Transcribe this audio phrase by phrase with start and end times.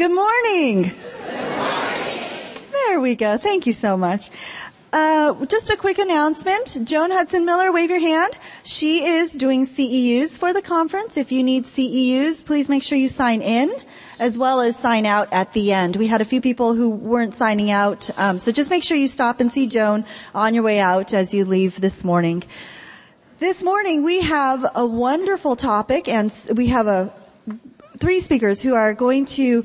[0.00, 0.92] Good morning.
[1.26, 2.62] Good morning.
[2.72, 3.36] There we go.
[3.36, 4.30] Thank you so much.
[4.94, 6.74] Uh, just a quick announcement.
[6.84, 8.38] Joan Hudson Miller, wave your hand.
[8.62, 11.18] She is doing CEUs for the conference.
[11.18, 13.70] If you need CEUs, please make sure you sign in
[14.18, 15.96] as well as sign out at the end.
[15.96, 19.06] We had a few people who weren't signing out, um, so just make sure you
[19.06, 22.42] stop and see Joan on your way out as you leave this morning.
[23.38, 27.12] This morning we have a wonderful topic and we have a,
[28.00, 29.64] three speakers who are going to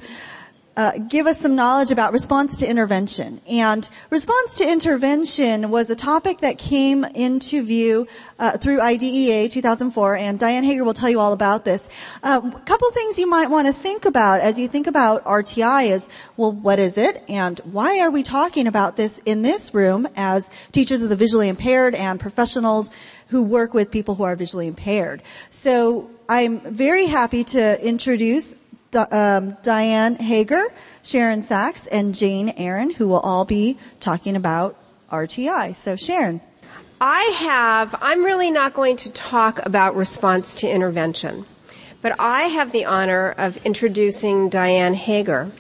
[0.78, 3.40] uh, give us some knowledge about response to intervention.
[3.48, 10.16] And response to intervention was a topic that came into view uh, through IDEA 2004,
[10.18, 11.88] and Diane Haager will tell you all about this.
[12.22, 15.92] Uh, a couple things you might want to think about as you think about RTI
[15.92, 20.10] is, well, what is it, and why are we talking about this in this room
[20.18, 22.90] as teachers of the visually impaired and professionals
[23.30, 25.24] who work with people who are visually impaired?
[25.52, 28.56] So I'm very happy to introduce
[28.96, 30.66] um, Diane Haager,
[31.04, 34.76] Sharon Sacks, and Jane Erin, who will all be talking about
[35.12, 35.76] RTI.
[35.76, 36.42] So Sharon.
[37.00, 41.46] I have, I'm really not going to talk about response to intervention,
[42.02, 45.52] but I have the honor of introducing Diane Haager.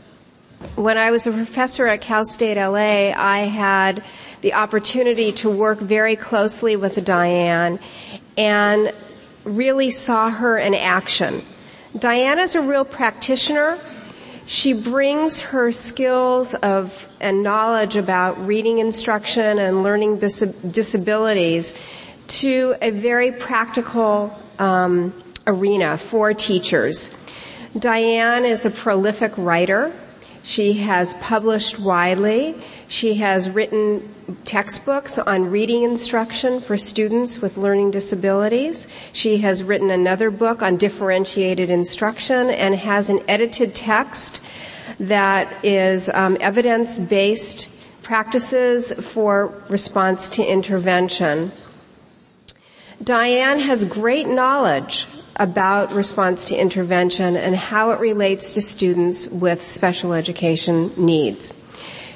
[0.75, 4.03] When I was a professor at Cal State LA, I had
[4.41, 7.79] the opportunity to work very closely with Diane
[8.37, 8.93] and
[9.45, 11.41] really saw her in action
[11.97, 13.79] Diana's a real practitioner.
[14.47, 21.73] She brings her skills of and knowledge about reading instruction and learning dis- disabilities
[22.27, 25.13] to a very practical um,
[25.47, 27.15] arena for teachers.
[27.79, 29.93] Diane is a prolific writer.
[30.43, 32.55] She has published widely.
[32.89, 38.87] She has written textbooks on reading instruction for students with learning disabilities.
[39.13, 44.43] She has written another book on differentiated instruction and has an edited text
[44.99, 47.69] that is um, evidence-based
[48.03, 51.51] practices for response to intervention.
[53.03, 55.07] Diane has great knowledge
[55.37, 61.53] about response to intervention and how it relates to students with special education needs.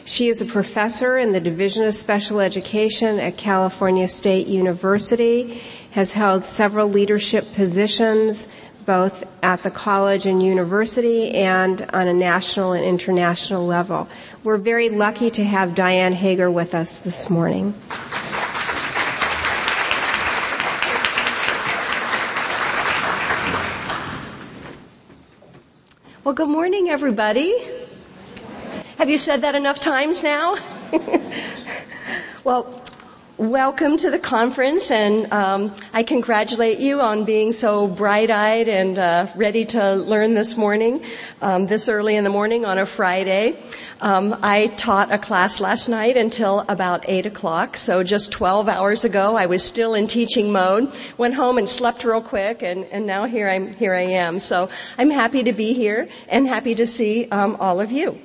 [0.09, 5.61] She is a professor in the Division of Special Education at California State University,
[5.91, 8.49] has held several leadership positions
[8.87, 14.09] both at the college and university and on a national and international level.
[14.43, 17.75] We're very lucky to have Diane Haager with us this morning.
[26.23, 27.78] Well, good morning, everybody.
[28.99, 30.57] Have you said that enough times now?
[32.43, 32.83] well,
[33.37, 39.27] welcome to the conference, and um, I congratulate you on being so bright-eyed and uh,
[39.37, 41.01] ready to learn this morning,
[41.41, 43.57] um, this early in the morning on a Friday.
[44.01, 49.05] Um, I taught a class last night until about eight o'clock, so just 12 hours
[49.05, 50.91] ago, I was still in teaching mode.
[51.17, 54.41] Went home and slept real quick, and, and now here I'm here I am.
[54.41, 58.19] So I'm happy to be here and happy to see um, all of you.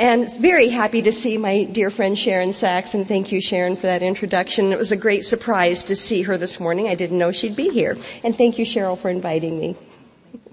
[0.00, 3.82] And very happy to see my dear friend Sharon Sacks, and thank you, Sharon, for
[3.82, 4.72] that introduction.
[4.72, 6.88] It was a great surprise to see her this morning.
[6.88, 7.98] I didn't know she'd be here.
[8.24, 9.76] And thank you, Cheryl, for inviting me.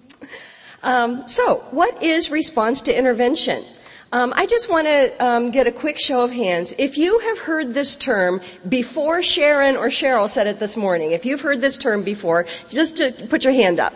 [0.83, 3.63] um, so, what is response to intervention?
[4.11, 6.73] Um, I just want to um, get a quick show of hands.
[6.77, 11.25] If you have heard this term before Sharon or Cheryl said it this morning, if
[11.25, 13.93] you've heard this term before, just to put your hand up.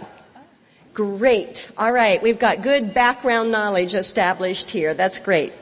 [0.93, 1.71] Great.
[1.77, 2.21] All right.
[2.21, 4.93] We've got good background knowledge established here.
[4.93, 5.53] That's great.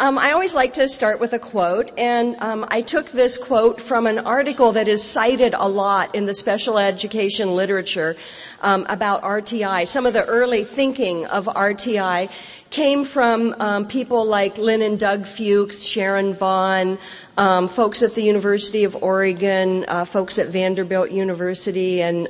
[0.00, 3.82] Um, I always like to start with a quote, and um, I took this quote
[3.82, 8.16] from an article that is cited a lot in the special education literature
[8.62, 9.86] um, about RTI.
[9.86, 12.30] Some of the early thinking of RTI
[12.70, 16.98] came from um, people like Lynn and Doug Fuchs, Sharon Vaughn,
[17.36, 22.28] um, folks at the University of Oregon, uh, folks at Vanderbilt University, and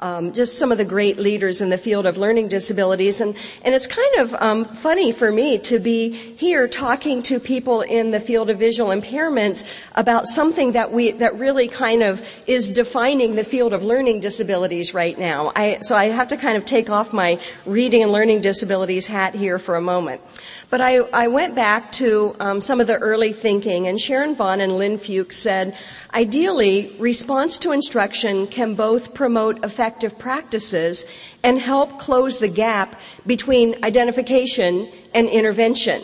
[0.00, 3.20] um, just some of the great leaders in the field of learning disabilities.
[3.20, 7.80] And, and it's kind of um, funny for me to be here talking to people
[7.82, 12.68] in the field of visual impairments about something that we that really kind of is
[12.68, 15.52] defining the field of learning disabilities right now.
[15.56, 19.34] I, so I have to kind of take off my reading and learning disabilities hat
[19.34, 20.20] here for a moment.
[20.68, 24.60] But I, I went back to um, some of the early thinking, and Sharon Vaughn
[24.60, 25.76] and Lynn Fuchs said,
[26.14, 31.04] ideally, response to instruction can both promote effective practices
[31.42, 36.00] and help close the gap between identification and intervention.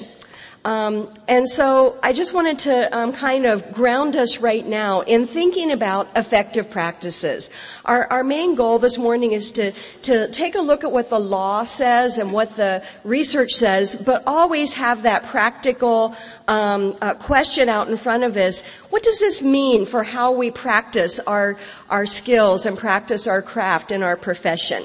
[0.65, 5.27] Um, and so I just wanted to um, kind of ground us right now in
[5.27, 7.51] thinking about effective practices.
[7.85, 9.73] Our, our main goal this morning is to,
[10.03, 14.23] to take a look at what the law says and what the research says, but
[14.25, 16.15] always have that practical
[16.47, 18.63] um, uh, question out in front of us.
[18.91, 21.57] What does this mean for how we practice our,
[21.91, 24.85] our skills and practice our craft in our profession?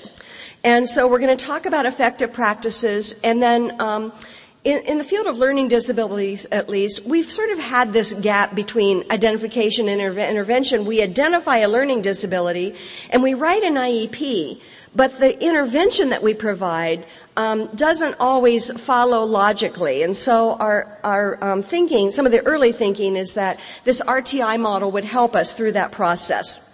[0.63, 4.11] And so we're going to talk about effective practices and then um,
[4.67, 8.53] in, in, the field of learning disabilities, at least, we've sort of had this gap
[8.53, 10.85] between identification and interve- intervention.
[10.85, 12.75] We identify a learning disability
[13.09, 14.59] and we write an IEP,
[14.93, 17.05] but the intervention that we provide
[17.37, 20.03] um, doesn't always follow logically.
[20.03, 24.59] And so our, our um, thinking, some of the early thinking is that this RTI
[24.59, 26.66] model would help us through that process.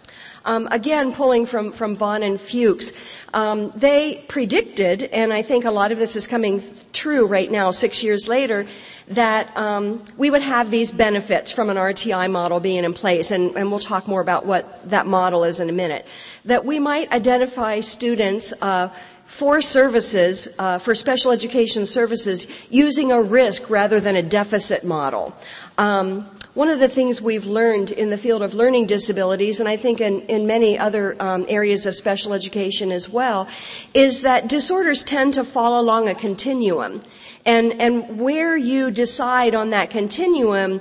[0.46, 2.92] Um, again, pulling from, from Vaughn and Fuchs,
[3.34, 6.62] um, they predicted, and I think a lot of this is coming
[6.92, 8.68] true right now, six years later,
[9.08, 13.56] that um, we would have these benefits from an RTI model being in place, and,
[13.56, 16.06] and, we'll talk more about what that model is in a minute.
[16.46, 18.90] That we might identify students uh,
[19.26, 25.36] for services, uh, for special education services, using a risk rather than a deficit model.
[25.78, 29.76] Um, one of the things we've learned in the field of learning disabilities, and I
[29.76, 33.48] think in, in many other um, areas of special education as well,
[33.96, 37.02] is that disorders tend to fall along a continuum.
[37.44, 40.80] And, and where you decide on that continuum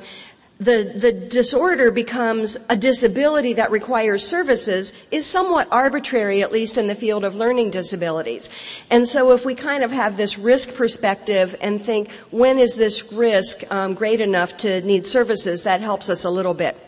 [0.63, 6.87] the, the disorder becomes a disability that requires services is somewhat arbitrary, at least in
[6.87, 8.49] the field of learning disabilities.
[8.89, 13.13] And so if we kind of have this risk perspective and think, when is this
[13.13, 16.79] risk um, great enough to need services, that helps us a little bit.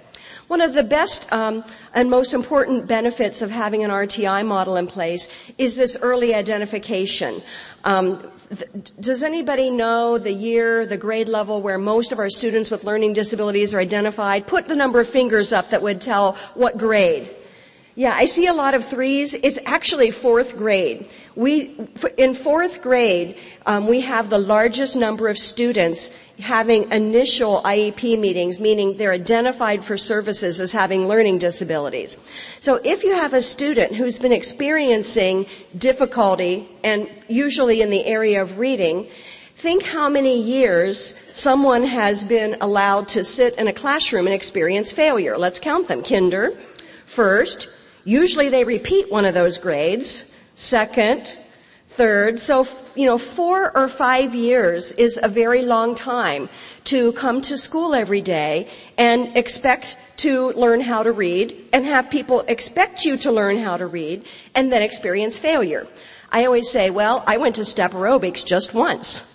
[0.46, 4.86] One of the best um, and most important benefits of having an RTI model in
[4.86, 5.28] place
[5.58, 7.42] is this early identification.
[7.84, 8.30] Um,
[9.00, 13.12] does anybody know the year, the grade level where most of our students with learning
[13.12, 14.46] disabilities are identified?
[14.46, 17.30] Put the number of fingers up that would tell what grade.
[17.96, 19.34] Yeah, I see a lot of threes.
[19.34, 21.08] It's actually fourth grade.
[21.36, 21.76] We,
[22.16, 23.36] in fourth grade,
[23.66, 26.10] um, we have the largest number of students
[26.40, 32.18] having initial IEP meetings, meaning they're identified for services as having learning disabilities.
[32.58, 35.46] So if you have a student who's been experiencing
[35.78, 39.06] difficulty, and usually in the area of reading,
[39.56, 44.90] Think how many years someone has been allowed to sit in a classroom and experience
[44.90, 45.38] failure.
[45.38, 46.02] Let's count them.
[46.02, 46.58] Kinder,
[47.06, 47.68] first,
[48.04, 50.36] Usually they repeat one of those grades.
[50.54, 51.38] Second,
[51.88, 52.38] third.
[52.38, 56.48] So, you know, four or five years is a very long time
[56.84, 58.68] to come to school every day
[58.98, 63.76] and expect to learn how to read and have people expect you to learn how
[63.76, 64.24] to read
[64.54, 65.86] and then experience failure.
[66.30, 69.30] I always say, well, I went to step aerobics just once.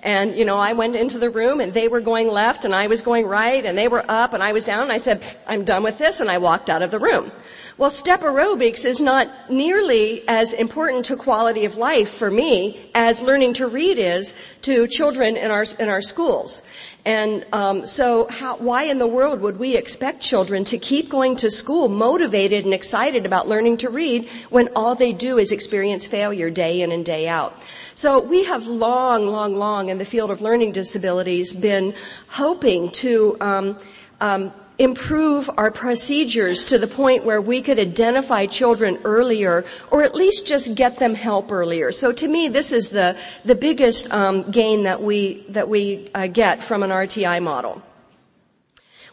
[0.00, 2.86] And, you know, I went into the room and they were going left and I
[2.86, 5.64] was going right and they were up and I was down and I said, I'm
[5.64, 7.32] done with this and I walked out of the room.
[7.78, 13.22] Well, step aerobics is not nearly as important to quality of life for me as
[13.22, 16.64] learning to read is to children in our, in our schools.
[17.04, 21.36] And um, so, how, why in the world would we expect children to keep going
[21.36, 26.04] to school motivated and excited about learning to read when all they do is experience
[26.04, 27.62] failure day in and day out?
[27.94, 31.94] So we have long, long, long in the field of learning disabilities been
[32.26, 33.78] hoping to um,
[34.20, 40.14] um, improve our procedures to the point where we could identify children earlier or at
[40.14, 41.90] least just get them help earlier.
[41.90, 46.28] So to me, this is the, the biggest um, gain that we, that we uh,
[46.28, 47.82] get from an RTI model.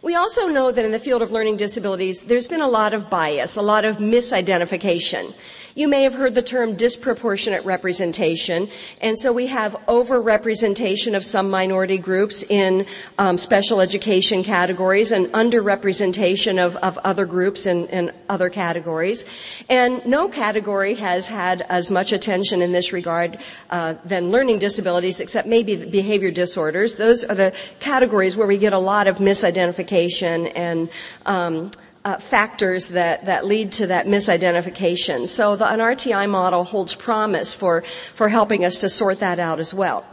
[0.06, 3.10] We also know that in the field of learning disabilities, there's been a lot of
[3.10, 5.34] bias, a lot of misidentification.
[5.74, 8.70] You may have heard the term disproportionate representation,
[9.02, 12.86] and so we have overrepresentation of some minority groups in
[13.18, 19.26] um, special education categories and underrepresentation of, of other groups in, in other categories.
[19.68, 25.20] And no category has had as much attention in this regard uh, than learning disabilities,
[25.20, 26.96] except maybe behavior disorders.
[26.96, 30.90] Those are the categories where we get a lot of misidentification and
[31.26, 31.72] um,
[32.06, 35.28] uh, factors that, that lead to that misidentification.
[35.28, 37.84] So the, an RTI model holds promise for,
[38.14, 40.06] for helping us to sort that out as well.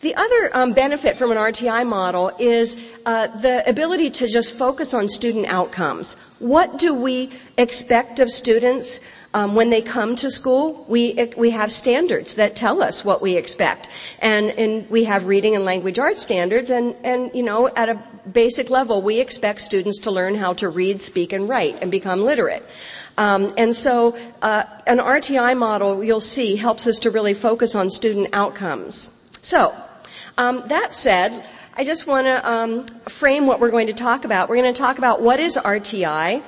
[0.00, 2.76] The other um, benefit from an RTI model is
[3.06, 6.14] uh, the ability to just focus on student outcomes.
[6.38, 9.00] What do we expect of students?
[9.32, 13.36] Um, when they come to school, we we have standards that tell us what we
[13.36, 13.90] expect,
[14.20, 18.02] and and we have reading and language arts standards, and and you know at a
[18.32, 22.22] basic level, we expect students to learn how to read, speak, and write, and become
[22.22, 22.66] literate.
[23.18, 27.90] Um, and so, uh, an RTI model you'll see helps us to really focus on
[27.90, 29.10] student outcomes.
[29.40, 29.74] So,
[30.38, 34.48] um, that said, I just want to um, frame what we're going to talk about.
[34.48, 36.42] We're going to talk about what is RTI,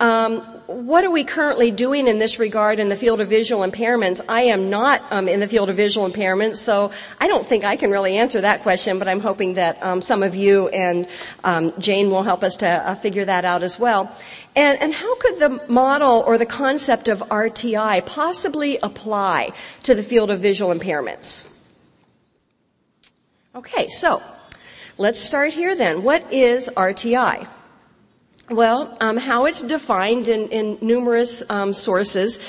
[0.00, 4.20] um, what are we currently doing in this regard in the field of visual impairments?
[4.28, 7.76] I am not um, in the field of visual impairments, so I don't think I
[7.76, 11.08] can really answer that question, but I'm hoping that um, some of you and
[11.42, 14.14] um, Jane will help us to uh, figure that out as well.
[14.54, 19.52] And, and how could the model or the concept of RTI possibly apply
[19.84, 21.50] to the field of visual impairments?
[23.54, 24.22] Okay, so
[24.98, 26.02] let's start here then.
[26.02, 27.48] What is RTI?
[28.50, 32.40] Well, um, how it's defined in, in numerous um, sources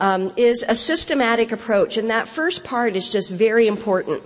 [0.00, 4.22] um, is a systematic approach, and that first part is just very important.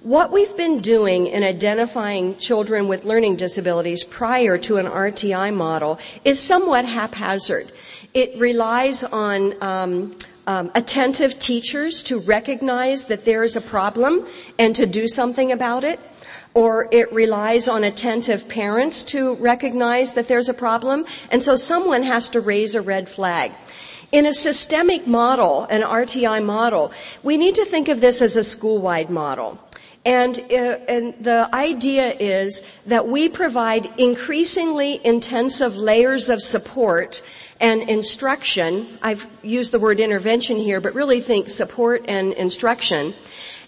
[0.00, 5.98] What we've been doing in identifying children with learning disabilities prior to an RTI model
[6.24, 7.70] is somewhat haphazard.
[8.14, 14.26] It relies on um, um, attentive teachers to recognize that there is a problem
[14.58, 16.00] and to do something about it
[16.54, 22.02] or it relies on attentive parents to recognize that there's a problem, and so someone
[22.02, 23.52] has to raise a red flag.
[24.10, 26.92] In a systemic model, an RTI model,
[27.22, 29.58] we need to think of this as a school-wide model.
[30.04, 37.22] And, uh, and, the idea is that we provide increasingly intensive layers of support
[37.60, 38.98] and instruction.
[39.00, 43.14] I've used the word intervention here, but really think support and instruction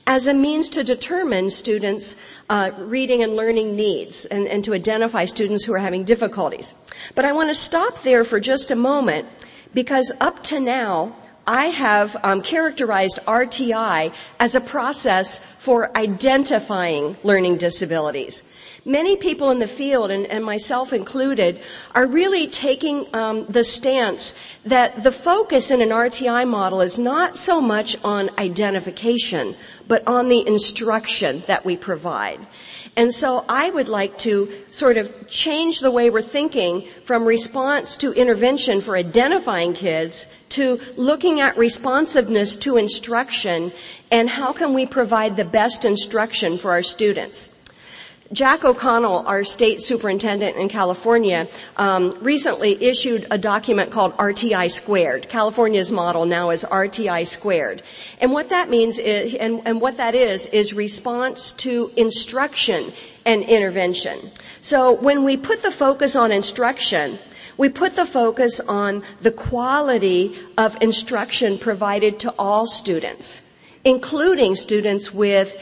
[0.06, 2.16] as a means to determine students'
[2.50, 6.74] uh, reading and learning needs and, and to identify students who are having difficulties.
[7.14, 9.26] But I want to stop there for just a moment
[9.72, 17.58] because up to now, I have um, characterized RTI as a process for identifying learning
[17.58, 18.42] disabilities.
[18.86, 21.58] Many people in the field, and, and myself included,
[21.94, 24.34] are really taking um, the stance
[24.66, 29.56] that the focus in an RTI model is not so much on identification,
[29.88, 32.46] but on the instruction that we provide.
[32.94, 37.96] And so I would like to sort of change the way we're thinking from response
[37.96, 43.72] to intervention for identifying kids to looking at responsiveness to instruction
[44.10, 47.63] and how can we provide the best instruction for our students.
[48.32, 55.28] Jack O'Connell, our state superintendent in California, um, recently issued a document called RTI squared.
[55.28, 57.82] California's model now is RTI squared.
[58.20, 62.92] And what that means is, and, and what that is, is response to instruction
[63.26, 64.18] and intervention.
[64.62, 67.18] So when we put the focus on instruction,
[67.58, 73.42] we put the focus on the quality of instruction provided to all students,
[73.84, 75.56] including students with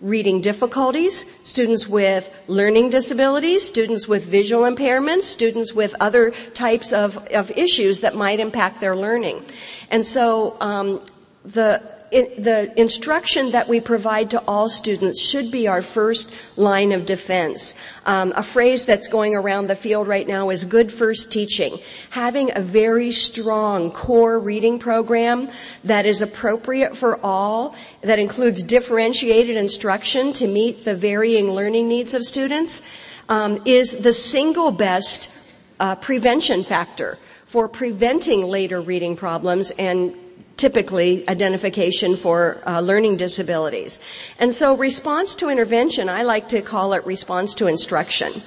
[0.00, 7.16] reading difficulties, students with learning disabilities, students with visual impairments, students with other types of,
[7.28, 9.42] of issues that might impact their learning.
[9.90, 11.00] And so um,
[11.44, 17.04] the the instruction that we provide to all students should be our first line of
[17.04, 17.74] defense.
[18.04, 21.78] Um, a phrase that's going around the field right now is good first teaching.
[22.10, 25.48] Having a very strong core reading program
[25.84, 32.14] that is appropriate for all, that includes differentiated instruction to meet the varying learning needs
[32.14, 32.82] of students,
[33.28, 35.36] um, is the single best
[35.80, 40.14] uh, prevention factor for preventing later reading problems and
[40.56, 44.00] typically identification for uh, learning disabilities.
[44.38, 48.42] And so response to intervention, I like to call it response to instruction.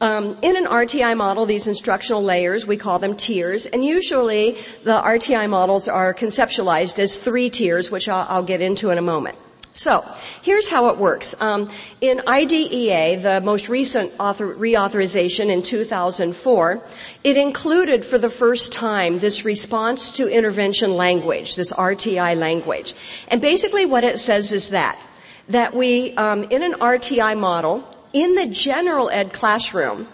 [0.00, 5.00] Um, in an RTI model, these instructional layers, we call them tiers, and usually the
[5.02, 9.36] RTI models are conceptualized as three tiers, which I'll, I'll get into in a moment.
[9.78, 10.04] So,
[10.42, 11.36] here's how it works.
[11.40, 11.70] Um,
[12.00, 16.84] in IDEA, the most recent author, reauthorization in 2004,
[17.22, 22.92] it included for the first time this response to intervention language, this RTI language.
[23.28, 25.00] And basically what it says is that,
[25.48, 30.08] that we, um, in an RTI model, in the general ed classroom,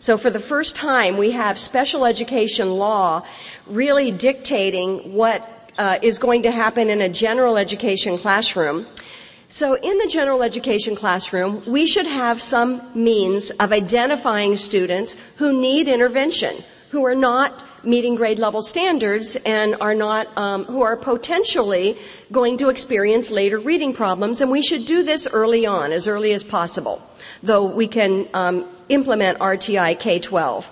[0.00, 3.24] so for the first time, we have special education law
[3.68, 8.86] really dictating what uh, is going to happen in a general education classroom.
[9.48, 15.60] So in the general education classroom, we should have some means of identifying students who
[15.60, 16.54] need intervention,
[16.90, 21.96] who are not meeting grade level standards and are not, um, who are potentially
[22.32, 24.40] going to experience later reading problems.
[24.40, 27.02] And we should do this early on, as early as possible,
[27.42, 30.70] though we can um, implement RTI K-12.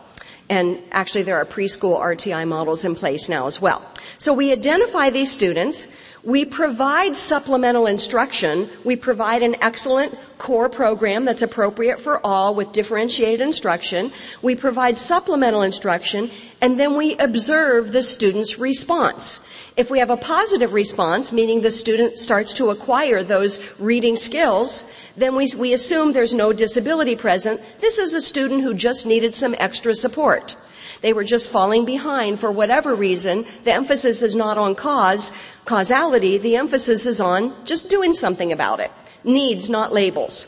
[0.53, 3.81] And actually there are preschool RTI models in place now as well.
[4.19, 5.89] So we identify these students.
[6.25, 8.71] We provide supplemental instruction.
[8.85, 14.13] We provide an excellent core program that's appropriate for all with differentiated instruction.
[14.41, 19.41] We provide supplemental instruction and then we observe the student's response.
[19.77, 24.85] If we have a positive response, meaning the student starts to acquire those reading skills,
[25.17, 27.61] then we, we assume there's no disability present.
[27.81, 30.55] This is a student who just needed some extra support.
[31.03, 33.45] They were just falling behind for whatever reason.
[33.65, 35.33] The emphasis is not on cause,
[35.65, 36.39] causality.
[36.39, 38.91] The emphasis is on just doing something about it.
[39.25, 40.47] Needs, not labels.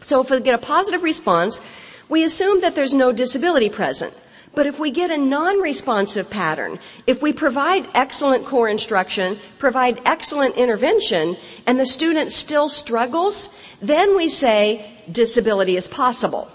[0.00, 1.60] So if we get a positive response,
[2.08, 4.14] we assume that there's no disability present.
[4.54, 10.56] But if we get a non-responsive pattern, if we provide excellent core instruction, provide excellent
[10.56, 11.36] intervention,
[11.66, 16.50] and the student still struggles, then we say disability is possible.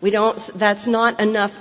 [0.00, 1.56] We don't, that's not enough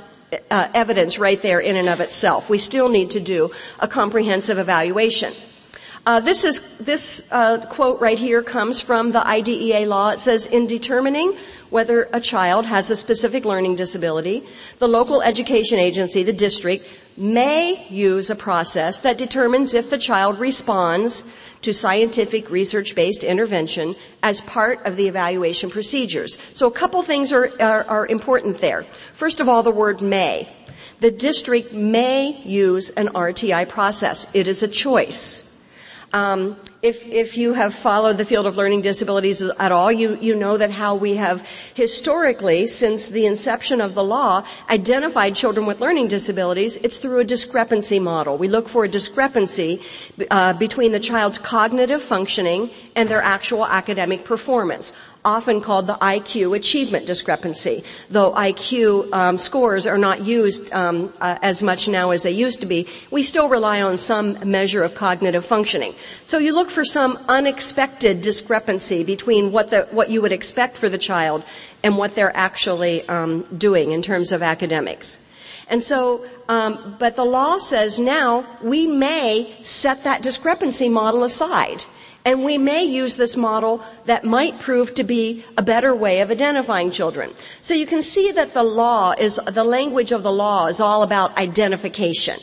[0.52, 2.50] uh, evidence right there in and of itself.
[2.50, 5.34] We still need to do a comprehensive evaluation.
[6.06, 10.12] Uh, this is this uh, quote right here comes from the IDEA law.
[10.12, 11.36] It says, "In determining
[11.70, 14.44] whether a child has a specific learning disability,
[14.80, 16.86] the local education agency, the district,
[17.18, 21.24] may use a process that determines if the child responds
[21.64, 26.38] to scientific research-based intervention as part of the evaluation procedures.
[26.54, 28.86] So a couple things are, are, are important there.
[29.14, 30.48] First of all, the word may.
[31.00, 34.28] The district may use an RTI process.
[34.36, 35.44] It is a choice.
[36.14, 36.56] Um,
[36.88, 40.56] if, if you have followed the field of learning disabilities at all, you, you know
[40.56, 46.08] that how we have historically, since the inception of the law, identified children with learning
[46.08, 48.38] disabilities, it's through a discrepancy model.
[48.38, 49.82] We look for a discrepancy
[50.32, 54.94] uh, between the child's cognitive functioning and their actual academic performance
[55.28, 57.84] often called the IQ achievement discrepancy.
[58.10, 62.62] Though IQ um, scores are not used um, uh, as much now as they used
[62.62, 65.94] to be, we still rely on some measure of cognitive functioning.
[66.24, 70.88] So you look for some unexpected discrepancy between what the what you would expect for
[70.88, 71.44] the child
[71.84, 75.20] and what they're actually um, doing in terms of academics.
[75.68, 81.84] And so, um, but the law says now we may set that discrepancy model aside
[82.28, 86.30] and we may use this model that might prove to be a better way of
[86.30, 87.34] identifying children.
[87.62, 91.04] So you can see that the law is, the language of the law is all
[91.04, 92.38] about identification.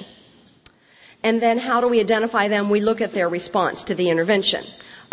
[1.22, 2.70] And then how do we identify them?
[2.70, 4.64] We look at their response to the intervention.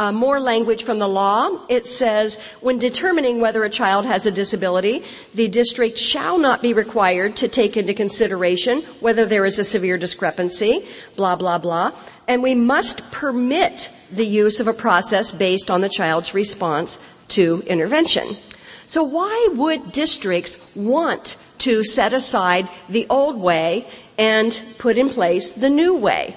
[0.01, 1.63] Uh, more language from the law.
[1.69, 5.03] It says, when determining whether a child has a disability,
[5.35, 9.99] the district shall not be required to take into consideration whether there is a severe
[9.99, 11.91] discrepancy, blah, blah, blah.
[12.27, 16.99] And we must permit the use of a process based on the child's response
[17.37, 18.25] to intervention.
[18.87, 23.87] So why would districts want to set aside the old way
[24.17, 26.35] and put in place the new way?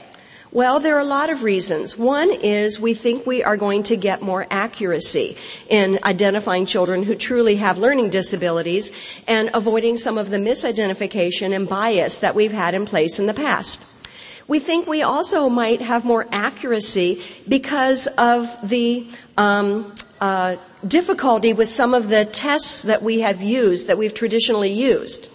[0.55, 1.99] Well, there are a lot of reasons.
[1.99, 5.37] One is we think we are going to get more accuracy
[5.69, 8.93] in identifying children who truly have learning disabilities
[9.27, 13.35] and avoiding some of the misidentification and bias that we've had in place in the
[13.35, 14.07] past.
[14.47, 20.55] We think we also might have more accuracy because of the um, uh,
[20.87, 25.34] difficulty with some of the tests that we have used, that we've traditionally used.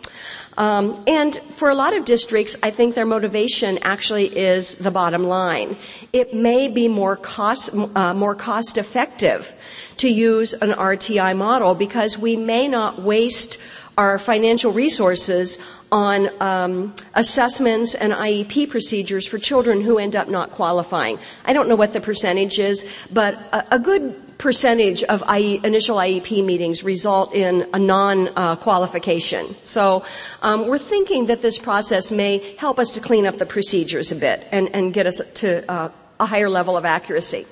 [0.60, 5.24] Um, and for a lot of districts, I think their motivation actually is the bottom
[5.24, 5.78] line.
[6.12, 9.54] It may be more cost uh, more cost effective
[9.98, 13.64] to use an RTI model because we may not waste
[13.98, 15.60] our financial resources
[15.94, 21.20] on um, assessments and IEP procedures for children who end up not qualifying.
[21.46, 25.98] I don't know what the percentage is, but a, a good percentage of IE, initial
[25.98, 29.46] IEP meetings result in a non-qualification.
[29.46, 30.06] Uh, so
[30.42, 34.16] um, we're thinking that this process may help us to clean up the procedures a
[34.16, 35.90] bit and, and get us to uh,
[36.22, 37.46] a higher level of accuracy.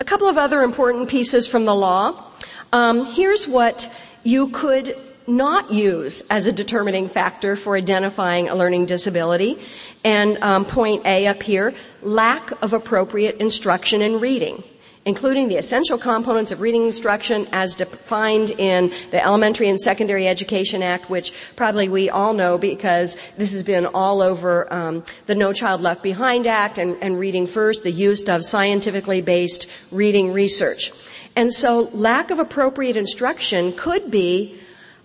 [0.00, 2.24] A couple of other important pieces from the law.
[2.72, 4.96] Um, here's what you could
[5.26, 9.58] not use as a determining factor for identifying a learning disability.
[10.04, 14.62] And um, point A up here, lack of appropriate instruction in reading
[15.08, 20.82] including the essential components of reading instruction as defined in the Elementary and Secondary Education
[20.82, 25.54] Act, which probably we all know because this has been all over um, the No
[25.54, 30.92] Child Left Behind Act and, and Reading First, the use of scientifically based reading research.
[31.34, 34.60] And so lack of appropriate instruction could be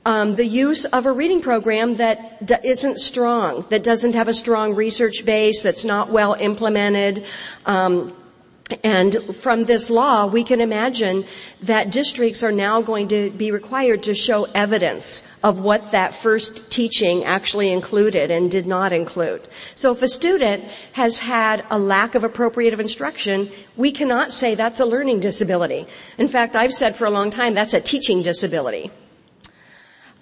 [0.05, 4.33] um, the use of a reading program that d- isn't strong, that doesn't have a
[4.33, 7.23] strong research base, that's not well implemented.
[7.65, 8.13] Um,
[8.83, 11.25] And from this law, we can imagine
[11.61, 16.71] that districts are now going to be required to show evidence of what that first
[16.71, 19.41] teaching actually included and did not include.
[19.75, 24.79] So if a student has had a lack of appropriate instruction, we cannot say that's
[24.79, 25.85] a learning disability.
[26.17, 28.91] In fact, I've said for a long time that's a teaching disability.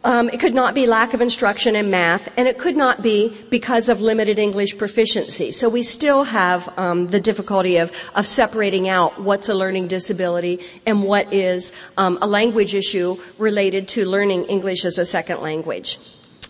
[0.03, 3.37] Um, it could not be lack of instruction in math, and it could not be
[3.51, 5.51] because of limited English proficiency.
[5.51, 10.59] So we still have um, the difficulty of, of separating out what's a learning disability
[10.87, 15.99] and what is um, a language issue related to learning English as a second language.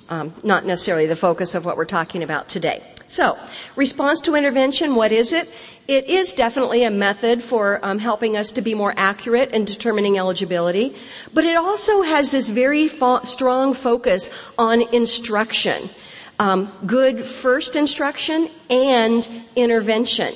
[0.09, 2.81] Um, not necessarily the focus of what we're talking about today.
[3.05, 3.37] So,
[3.75, 5.53] response to intervention, what is it?
[5.87, 10.17] It is definitely a method for um, helping us to be more accurate in determining
[10.17, 10.95] eligibility,
[11.33, 15.89] but it also has this very fo- strong focus on instruction.
[16.39, 20.33] Um, good first instruction and intervention.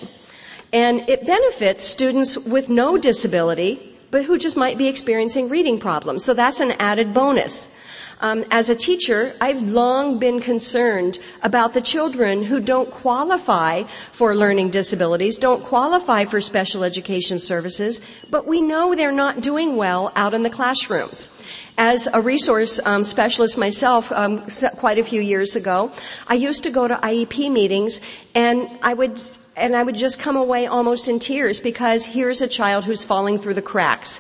[0.74, 6.24] And it benefits students with no disability, but who just might be experiencing reading problems.
[6.24, 7.75] So that's an added bonus.
[8.22, 14.36] Um, as a teacher, I've long been concerned about the children who don't qualify for
[14.36, 20.12] learning disabilities, don't qualify for special education services, but we know they're not doing well
[20.16, 21.30] out in the classrooms.
[21.78, 24.46] As a resource um, specialist myself, um,
[24.78, 25.92] quite a few years ago,
[26.28, 28.00] I used to go to IEP meetings,
[28.34, 29.22] and I would
[29.58, 33.38] and I would just come away almost in tears because here's a child who's falling
[33.38, 34.20] through the cracks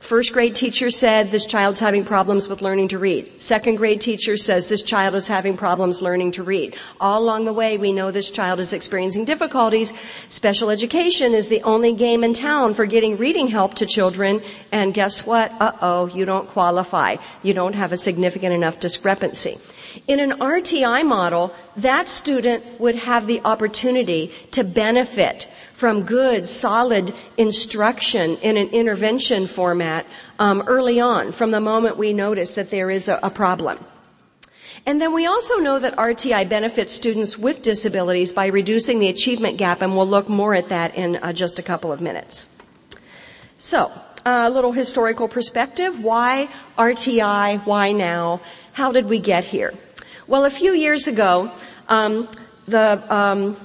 [0.00, 3.42] First grade teacher said this child's having problems with learning to read.
[3.42, 6.76] Second grade teacher says this child is having problems learning to read.
[7.00, 9.92] All along the way, we know this child is experiencing difficulties.
[10.28, 14.40] Special education is the only game in town for getting reading help to children.
[14.70, 15.52] And guess what?
[15.60, 17.16] Uh-oh, you don't qualify.
[17.42, 19.58] You don't have a significant enough discrepancy.
[20.06, 27.14] In an RTI model, that student would have the opportunity to benefit from good, solid
[27.36, 30.04] instruction in an intervention format
[30.40, 33.78] um, early on, from the moment we notice that there is a, a problem.
[34.86, 39.56] And then we also know that RTI benefits students with disabilities by reducing the achievement
[39.56, 42.48] gap, and we'll look more at that in uh, just a couple of minutes.
[43.58, 43.92] So,
[44.26, 46.02] a little historical perspective.
[46.02, 47.64] Why RTI?
[47.64, 48.40] Why now?
[48.72, 49.74] How did we get here?
[50.26, 51.52] Well, a few years ago,
[51.88, 52.28] um,
[52.66, 53.56] the um,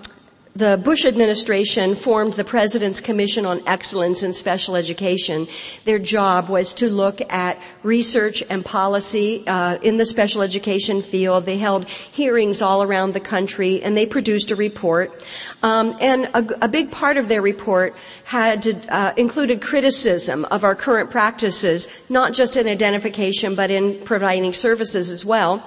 [0.55, 5.47] the Bush administration formed the President's Commission on Excellence in Special Education.
[5.85, 11.45] Their job was to look at research and policy uh, in the special education field.
[11.45, 15.25] They held hearings all around the country, and they produced a report.
[15.63, 20.63] Um, and a, a, big part of their report had to, uh, included criticism of
[20.63, 25.63] our current practices, not just in identification, but in providing services as well.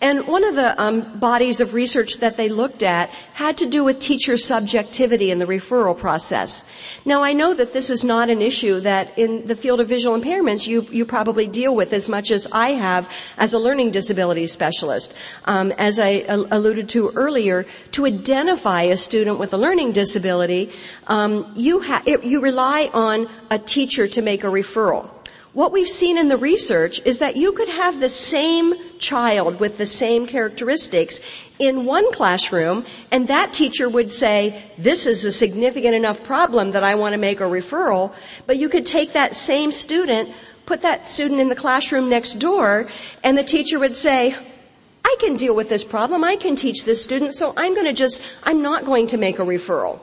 [0.00, 3.84] And one of the um, bodies of research that they looked at had to do
[3.84, 6.64] with teacher subjectivity in the referral process.
[7.04, 10.18] Now, I know that this is not an issue that in the field of visual
[10.18, 14.46] impairments you, you probably deal with as much as I have as a learning disability
[14.46, 15.14] specialist.
[15.44, 20.72] Um, as I alluded to earlier, to identify a student with a learning disability,
[21.06, 25.13] um, you, ha- it, you rely on a teacher to make a referral
[25.54, 29.78] what we've seen in the research is that you could have the same child with
[29.78, 31.20] the same characteristics
[31.60, 36.82] in one classroom and that teacher would say, this is a significant enough problem that
[36.82, 38.12] I want to make a referral,
[38.46, 40.28] but you could take that same student,
[40.66, 42.88] put that student in the classroom next door,
[43.22, 44.34] and the teacher would say,
[45.04, 47.92] I can deal with this problem, I can teach this student, so I'm going to
[47.92, 50.00] just, I'm not going to make a referral.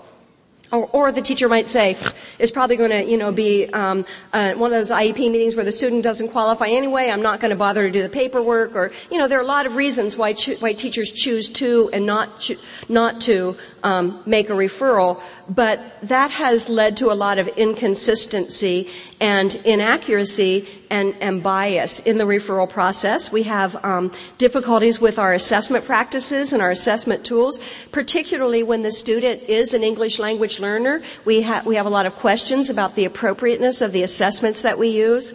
[0.71, 1.97] Or, or, the teacher might say,
[2.39, 5.65] it's probably going to, you know, be um, uh, one of those IEP meetings where
[5.65, 7.09] the student doesn't qualify anyway.
[7.09, 9.47] I'm not going to bother to do the paperwork, or you know, there are a
[9.47, 12.55] lot of reasons why cho- why teachers choose to and not cho-
[12.87, 15.21] not to um, make a referral.
[15.49, 22.17] But that has led to a lot of inconsistency and inaccuracy and, and bias in
[22.17, 23.31] the referral process.
[23.31, 27.59] We have um, difficulties with our assessment practices and our assessment tools,
[27.91, 31.01] particularly when the student is an English language learner.
[31.25, 34.77] We, ha- we have a lot of questions about the appropriateness of the assessments that
[34.77, 35.33] we use.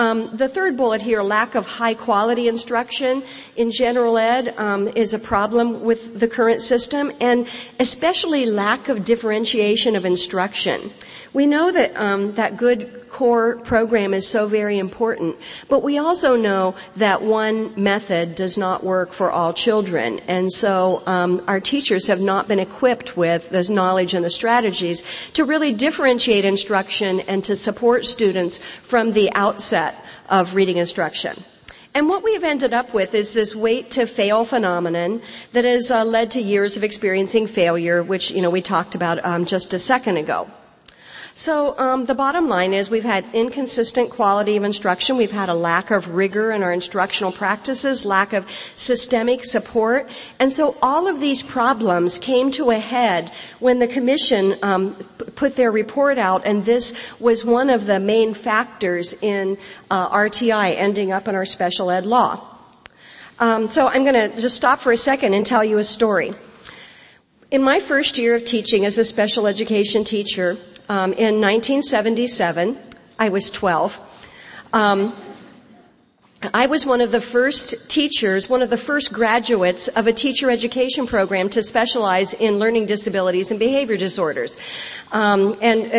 [0.00, 3.22] Um, the third bullet here, lack of high quality instruction
[3.54, 7.46] in general ed, um, is a problem with the current system, and
[7.78, 10.90] especially lack of differentiation of instruction.
[11.34, 15.36] We know that um, that good core program is so very important,
[15.68, 21.02] but we also know that one method does not work for all children, and so
[21.06, 25.72] um, our teachers have not been equipped with the knowledge and the strategies to really
[25.72, 29.89] differentiate instruction and to support students from the outset
[30.30, 31.44] of reading instruction.
[31.92, 35.90] And what we have ended up with is this wait to fail phenomenon that has
[35.90, 39.74] uh, led to years of experiencing failure, which you know we talked about um, just
[39.74, 40.48] a second ago.
[41.34, 45.16] So um, the bottom line is we've had inconsistent quality of instruction.
[45.16, 50.50] We've had a lack of rigor in our instructional practices, lack of systemic support, and
[50.50, 54.94] so all of these problems came to a head when the commission um,
[55.36, 59.56] put their report out, and this was one of the main factors in
[59.90, 62.44] uh, RTI ending up in our special ed law.
[63.38, 66.34] Um, so I'm going to just stop for a second and tell you a story.
[67.50, 70.56] In my first year of teaching as a special education teacher,
[70.90, 72.76] um, in 1977.
[73.16, 74.00] I was 12.
[74.72, 75.14] Um,
[76.54, 80.50] I was one of the first teachers, one of the first graduates of a teacher
[80.50, 84.56] education program to specialize in learning disabilities and behavior disorders.
[85.12, 85.92] Um, and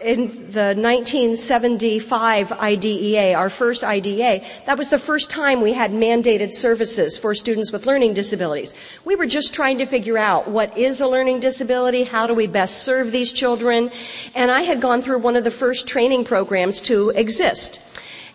[0.00, 6.52] in the 1975 IDEA, our first IDEA, that was the first time we had mandated
[6.52, 8.76] services for students with learning disabilities.
[9.04, 12.46] We were just trying to figure out what is a learning disability, how do we
[12.46, 13.90] best serve these children,
[14.36, 17.89] and I had gone through one of the first training programs to exist.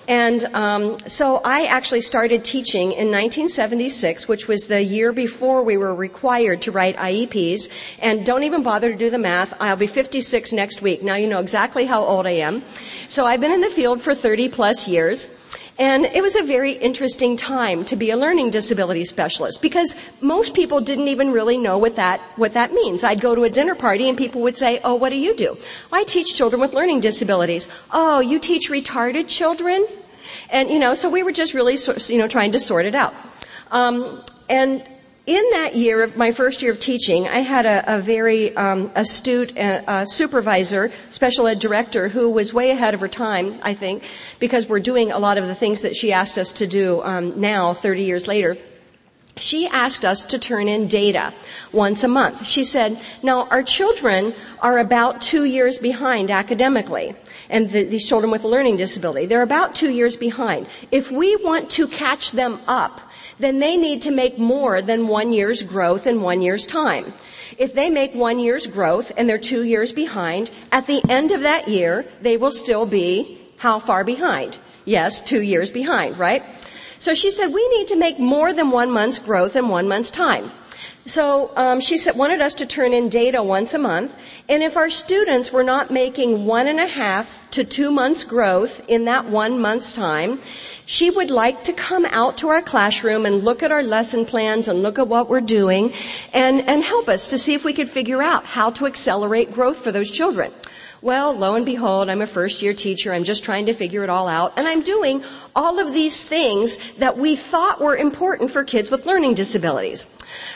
[0.08, 5.78] And um, so I actually started teaching in 1976, which was the year before we
[5.78, 7.70] were required to write IEPs.
[8.00, 9.54] And don't even bother to do the math.
[9.60, 11.02] I'll be 56 next week.
[11.02, 12.64] Now you know exactly how old I am.
[13.10, 15.30] So I've been in the field for 30 plus years.
[15.78, 20.54] And it was a very interesting time to be a learning disability specialist because most
[20.54, 23.04] people didn't even really know what that, what that means.
[23.04, 25.58] I'd go to a dinner party and people would say, oh, what do you do?
[25.92, 27.68] I teach children with learning disabilities.
[27.92, 29.86] Oh, you teach retarded children?
[30.50, 33.14] And, you know, so we were just really, you know, trying to sort it out.
[33.72, 34.88] Um, and
[35.26, 39.58] in that year, my first year of teaching, I had a, a very um, astute
[39.58, 44.04] uh, uh, supervisor, special ed director, who was way ahead of her time, I think,
[44.40, 47.40] because we're doing a lot of the things that she asked us to do um,
[47.40, 48.56] now, 30 years later.
[49.38, 51.34] She asked us to turn in data
[51.74, 52.46] once a month.
[52.46, 57.16] She said, now our children are about two years behind academically.
[57.50, 60.68] And the, these children with a learning disability, they're about two years behind.
[60.92, 63.02] If we want to catch them up,
[63.40, 67.14] then they need to make more than one year's growth in one year's time.
[67.58, 71.42] If they make one year's growth and they're two years behind, at the end of
[71.42, 74.58] that year, they will still be how far behind?
[74.86, 76.44] Yes, two years behind, right?
[77.00, 80.12] So she said, we need to make more than one month's growth in one month's
[80.12, 80.52] time.
[81.08, 84.16] So um, she said, wanted us to turn in data once a month,
[84.50, 88.82] and if our students were not making one and a half to two months growth
[88.88, 90.40] in that one month's time,
[90.88, 94.68] she would like to come out to our classroom and look at our lesson plans
[94.68, 95.94] and look at what we're doing
[96.34, 99.78] and, and help us to see if we could figure out how to accelerate growth
[99.78, 100.52] for those children.
[101.06, 103.14] Well, lo and behold, I'm a first year teacher.
[103.14, 104.54] I'm just trying to figure it all out.
[104.58, 105.24] And I'm doing
[105.56, 110.08] all of these things that we thought were important for kids with learning disabilities.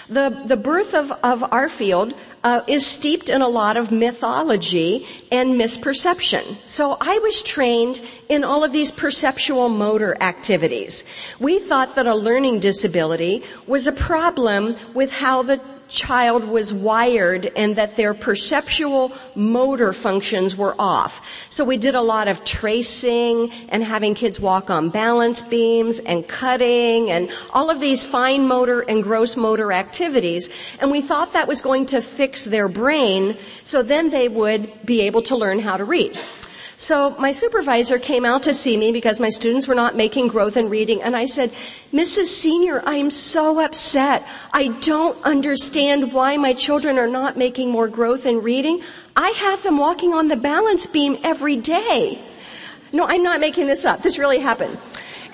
[0.10, 5.06] The, the birth of, of our field uh, is steeped in a lot of mythology
[5.32, 6.44] and misperception.
[6.68, 11.06] So I was trained in all of these perceptual motor activities.
[11.40, 17.52] We thought that a learning disability was a problem with how the child was wired
[17.56, 21.22] and that their perceptual motor functions were off.
[21.50, 26.28] So we did a lot of tracing and having kids walk on balance beams and
[26.28, 30.50] cutting and all of these fine motor and gross motor activities.
[30.80, 35.02] And we thought that was going to fix their brain so then they would be
[35.02, 36.18] able to learn how to read.
[36.80, 40.56] So my supervisor came out to see me because my students were not making growth
[40.56, 41.52] in reading and I said,
[41.92, 42.28] Mrs.
[42.28, 44.26] Senior, I am so upset.
[44.54, 48.82] I don't understand why my children are not making more growth in reading.
[49.18, 52.24] I have them walking on the balance beam every day.
[52.94, 54.02] No, I'm not making this up.
[54.02, 54.80] This really happened.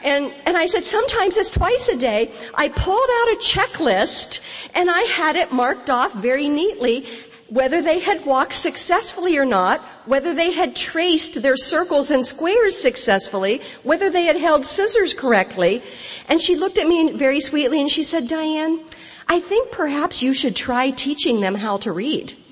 [0.03, 2.31] And, and I said, sometimes it's twice a day.
[2.55, 4.41] I pulled out a checklist
[4.73, 7.05] and I had it marked off very neatly
[7.49, 12.77] whether they had walked successfully or not, whether they had traced their circles and squares
[12.77, 15.84] successfully, whether they had held scissors correctly.
[16.27, 18.84] And she looked at me very sweetly and she said, Diane,
[19.27, 22.34] I think perhaps you should try teaching them how to read.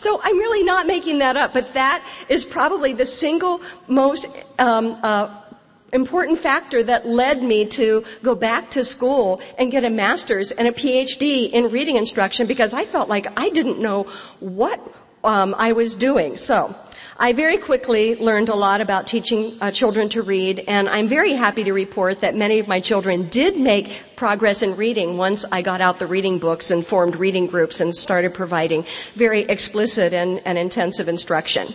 [0.00, 4.26] So I'm really not making that up, but that is probably the single most
[4.58, 5.39] um, uh,
[5.92, 10.68] important factor that led me to go back to school and get a master's and
[10.68, 14.04] a PhD in reading instruction because I felt like I didn't know
[14.40, 14.80] what
[15.24, 16.36] um, I was doing.
[16.36, 16.74] So
[17.22, 21.34] I very quickly learned a lot about teaching uh, children to read, and I'm very
[21.34, 25.60] happy to report that many of my children did make progress in reading once I
[25.60, 30.40] got out the reading books and formed reading groups and started providing very explicit and,
[30.46, 31.68] and intensive instruction.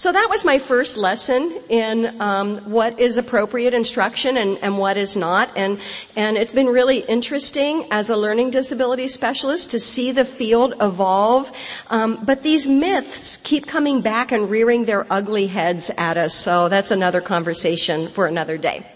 [0.00, 4.96] So that was my first lesson in um, what is appropriate instruction and, and what
[4.96, 5.50] is not.
[5.54, 5.78] And,
[6.16, 11.52] and it's been really interesting as a learning disability specialist to see the field evolve.
[11.88, 16.34] Um, but these myths keep coming back and rearing their ugly heads at us.
[16.34, 18.86] So that's another conversation for another day.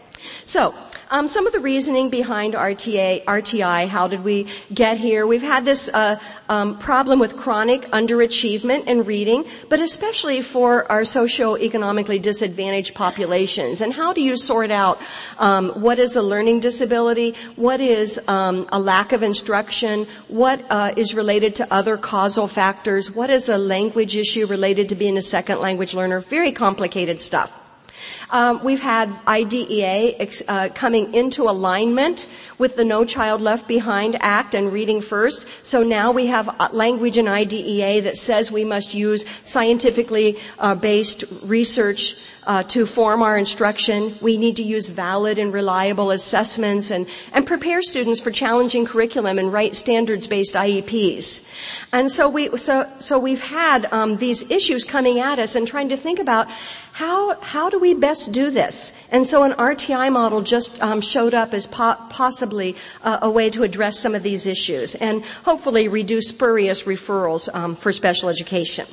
[0.47, 0.75] So,
[1.11, 5.27] um, some of the reasoning behind RTA, RTI, how did we get here?
[5.27, 11.03] We've had this uh, um, problem with chronic underachievement in reading, but especially for our
[11.03, 13.81] socioeconomically disadvantaged populations.
[13.81, 15.01] And how do you sort out
[15.39, 20.93] um, what is a learning disability, what is um, a lack of instruction, what uh,
[20.97, 25.23] is related to other causal factors, what is a language issue related to being a
[25.23, 26.21] second language learner?
[26.21, 27.61] Very complicated stuff.
[28.31, 34.17] Um, we've had IDEA ex, uh, coming into alignment with the No Child Left Behind
[34.21, 35.49] Act and Reading First.
[35.63, 40.75] So now we have uh, language in IDEA that says we must use scientifically uh,
[40.75, 44.17] based research uh, to form our instruction.
[44.21, 49.39] We need to use valid and reliable assessments and, and prepare students for challenging curriculum
[49.39, 51.53] and write standards-based IEPs.
[51.93, 55.89] And so we so so we've had um, these issues coming at us and trying
[55.89, 56.49] to think about
[56.93, 58.93] how how do we best do this?
[59.11, 63.51] And so an RTI model just um, showed up as po- possibly uh, a way
[63.51, 68.87] to address some of these issues and hopefully reduce spurious referrals um, for special education.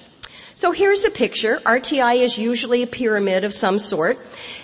[0.53, 1.57] So here's a picture.
[1.65, 4.19] RTI is usually a pyramid of some sort.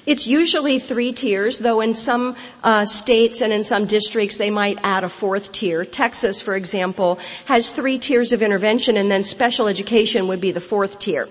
[0.05, 4.77] It's usually three tiers, though in some uh, states and in some districts they might
[4.83, 5.85] add a fourth tier.
[5.85, 10.61] Texas, for example, has three tiers of intervention and then special education would be the
[10.61, 11.29] fourth tier.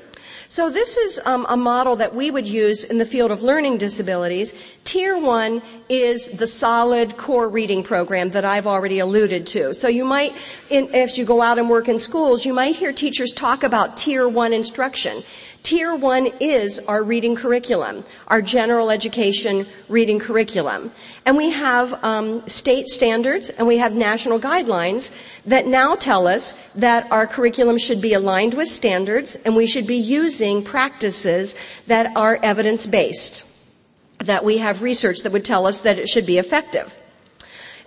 [0.49, 3.79] So this is um, a model that we would use in the field of learning
[3.79, 4.55] disabilities.
[4.85, 9.75] Tier one is the solid core reading program that I've already alluded to.
[9.75, 10.35] So you might,
[10.71, 13.97] in, if you go out and work in schools, you might hear teachers talk about
[13.97, 15.23] tier one instruction.
[15.67, 20.93] Tier one is our reading curriculum, our general education reading curriculum.
[21.25, 25.11] And we have um, state standards and we have national guidelines
[25.45, 29.89] that now tell us that our curriculum should be aligned with standards and we should
[29.89, 31.57] be using practices
[31.89, 33.43] that are evidence based.
[34.19, 36.97] That we have research that would tell us that it should be effective.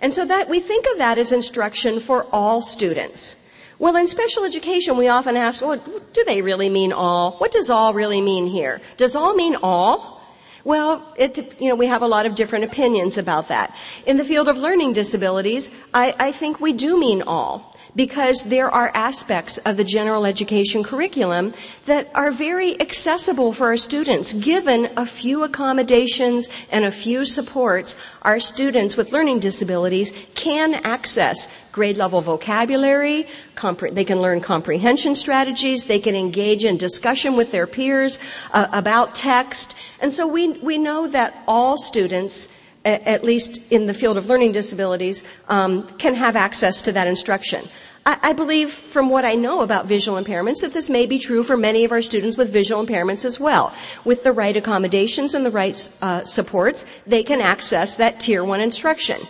[0.02, 3.36] And so that we think of that as instruction for all students.
[3.80, 7.32] Well, in special education, we often ask, well, do they really mean all?
[7.38, 8.82] What does all really mean here?
[8.98, 10.20] Does all mean all?
[10.64, 13.74] Well, it, you know, we have a lot of different opinions about that.
[14.04, 18.70] In the field of learning disabilities, I, I think we do mean all because there
[18.70, 21.52] are aspects of the general education curriculum
[21.86, 24.32] that are very accessible for our students.
[24.34, 31.48] Given a few accommodations and a few supports, our students with learning disabilities can access
[31.72, 37.52] grade level vocabulary, compre- they can learn comprehension strategies, they can engage in discussion with
[37.52, 38.18] their peers
[38.52, 39.76] uh, about text.
[40.00, 42.48] And so we, we know that all students
[42.84, 47.64] at least in the field of learning disabilities, um, can have access to that instruction.
[48.06, 51.42] I, I, believe from what I know about visual impairments that this may be true
[51.42, 53.74] for many of our students with visual impairments as well.
[54.04, 58.60] With the right accommodations and the right uh, supports, they can access that tier one
[58.60, 59.20] instruction.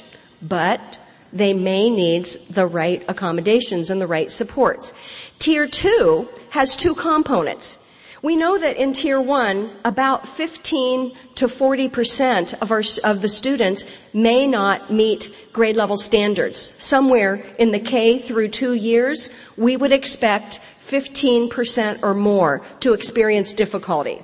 [0.41, 0.99] But
[1.33, 4.93] they may need the right accommodations and the right supports.
[5.39, 7.90] Tier two has two components.
[8.23, 13.87] We know that in tier one, about 15 to 40% of our, of the students
[14.13, 16.59] may not meet grade level standards.
[16.59, 23.55] Somewhere in the K through two years, we would expect 15% or more to experience
[23.55, 24.23] difficulty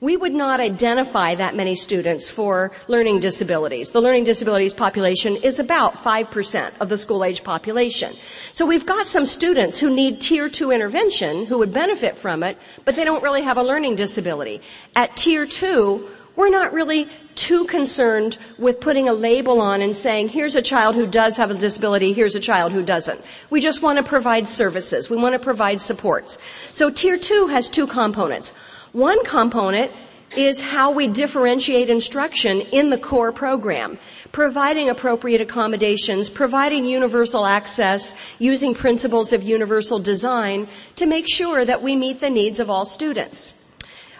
[0.00, 3.92] we would not identify that many students for learning disabilities.
[3.92, 8.14] The learning disabilities population is about 5% of the school age population.
[8.52, 12.56] So we've got some students who need tier two intervention who would benefit from it,
[12.84, 14.62] but they don't really have a learning disability.
[14.96, 20.28] At tier two, we're not really too concerned with putting a label on and saying,
[20.28, 23.20] here's a child who does have a disability, here's a child who doesn't.
[23.50, 25.10] We just want to provide services.
[25.10, 26.38] We want to provide supports.
[26.72, 28.54] So tier two has two components.
[28.92, 29.92] One component
[30.36, 33.98] is how we differentiate instruction in the core program,
[34.32, 41.82] providing appropriate accommodations, providing universal access, using principles of universal design to make sure that
[41.82, 43.54] we meet the needs of all students.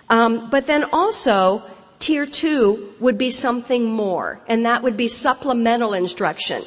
[0.09, 1.62] Um, but then also,
[2.00, 6.62] tier two would be something more, and that would be supplemental instruction.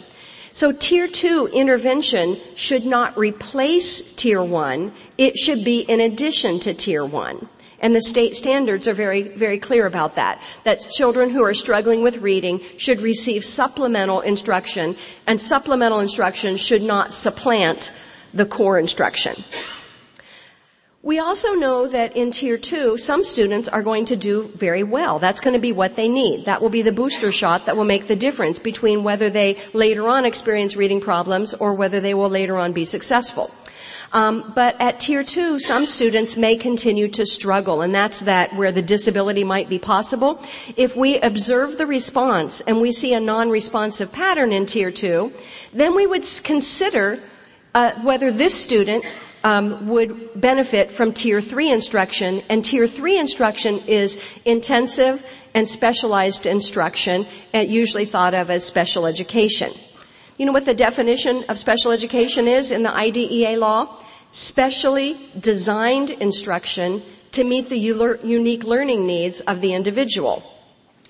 [0.53, 6.73] So tier two intervention should not replace tier one, it should be in addition to
[6.73, 7.49] tier one.
[7.83, 10.41] And the state standards are very, very clear about that.
[10.63, 14.95] That children who are struggling with reading should receive supplemental instruction,
[15.27, 17.91] and supplemental instruction should not supplant
[18.33, 19.35] the core instruction.
[21.01, 25.19] We also know that in tier two, some students are going to do very well.
[25.19, 26.45] That's going to be what they need.
[26.45, 30.07] That will be the booster shot that will make the difference between whether they later
[30.07, 33.51] on experience reading problems or whether they will later on be successful.
[34.13, 38.71] Um, but at tier two, some students may continue to struggle, and that's that where
[38.71, 40.39] the disability might be possible.
[40.77, 45.33] If we observe the response and we see a non-responsive pattern in tier two,
[45.73, 47.19] then we would consider
[47.73, 49.03] uh, whether this student
[49.43, 56.45] um, would benefit from tier three instruction, and tier three instruction is intensive and specialized
[56.45, 59.71] instruction, and usually thought of as special education.
[60.37, 64.01] You know what the definition of special education is in the IDEA law?
[64.33, 67.03] Specially designed instruction
[67.33, 70.43] to meet the unique learning needs of the individual.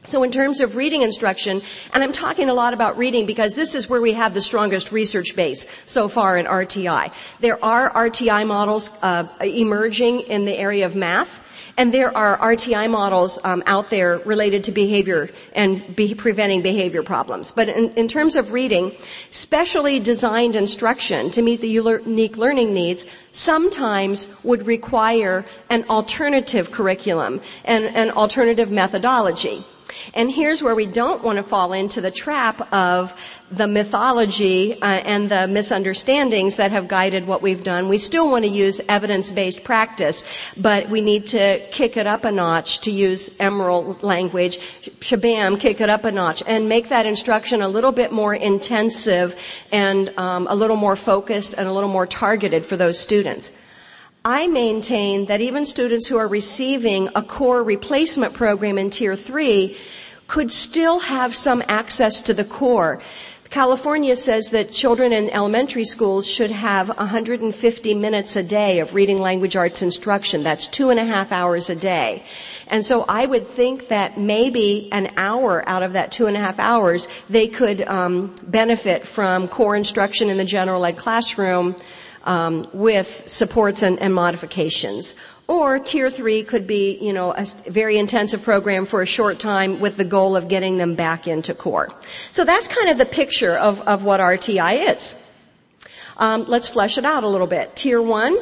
[0.04, 1.62] So in terms of reading instruction,
[1.94, 4.92] and I'm talking a lot about reading because this is where we have the strongest
[4.92, 7.14] research base so far in RTI.
[7.40, 11.42] There are RTI models uh, emerging in the area of math.
[11.76, 17.02] And there are RTI models um, out there related to behavior and be preventing behavior
[17.02, 17.52] problems.
[17.52, 18.96] But in, in, terms of reading,
[19.32, 27.42] specially designed instruction to meet the unique learning needs sometimes would require an alternative curriculum
[27.66, 29.64] and an alternative methodology.
[30.14, 33.14] And here's where we don't want to fall into the trap of
[33.52, 37.88] the mythology uh, and the misunderstandings that have guided what we've done.
[37.88, 40.26] We still want to use evidence-based practice,
[40.58, 44.58] but we need to kick it up a notch to use Emeril language,
[45.00, 49.36] shabam, kick it up a notch, and make that instruction a little bit more intensive
[49.72, 53.52] and um, a little more focused and a little more targeted for those students.
[54.26, 59.78] I maintain that even students who are receiving a core replacement program in tier three
[60.28, 63.02] could still have some access to the core.
[63.50, 69.18] California says that children in elementary schools should have 150 minutes a day of reading
[69.18, 70.42] language arts instruction.
[70.42, 72.24] That's two and a half hours a day.
[72.68, 76.40] And so I would think that maybe an hour out of that two and a
[76.40, 81.76] half hours, they could um, benefit from core instruction in the general ed classroom
[82.24, 85.16] um, with supports and, and, modifications.
[85.48, 89.80] Or tier three could be, you know, a very intensive program for a short time
[89.80, 91.94] with the goal of getting them back into core.
[92.32, 95.32] So that's kind of the picture of, of what RTI is.
[96.18, 97.76] Um, let's flesh it out a little bit.
[97.76, 98.38] Tier one,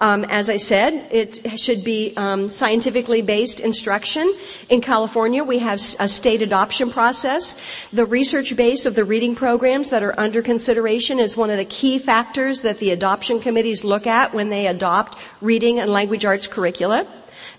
[0.00, 4.32] um, as I said, it should be um, scientifically based instruction.
[4.68, 7.56] In California, we have a state adoption process.
[7.92, 11.66] The research base of the reading programs that are under consideration is one of the
[11.66, 16.46] key factors that the adoption committees look at when they adopt reading and language arts
[16.46, 17.06] curricula.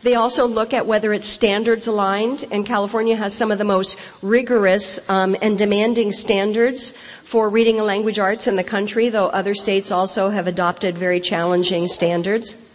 [0.03, 3.97] They also look at whether it's standards aligned, and California has some of the most
[4.21, 9.53] rigorous um, and demanding standards for reading and language arts in the country, though other
[9.53, 12.70] states also have adopted very challenging standards.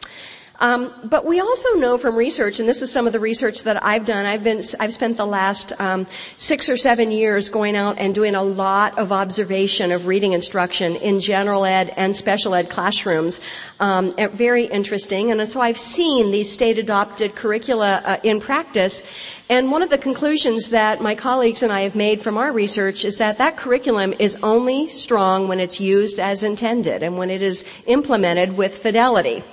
[0.58, 3.82] Um, but we also know from research, and this is some of the research that
[3.84, 4.24] I've done.
[4.24, 8.34] I've been, I've spent the last um, six or seven years going out and doing
[8.34, 13.40] a lot of observation of reading instruction in general ed and special ed classrooms.
[13.80, 19.02] Um, very interesting, and so I've seen these state-adopted curricula uh, in practice.
[19.48, 23.04] And one of the conclusions that my colleagues and I have made from our research
[23.04, 27.42] is that that curriculum is only strong when it's used as intended and when it
[27.42, 29.44] is implemented with fidelity.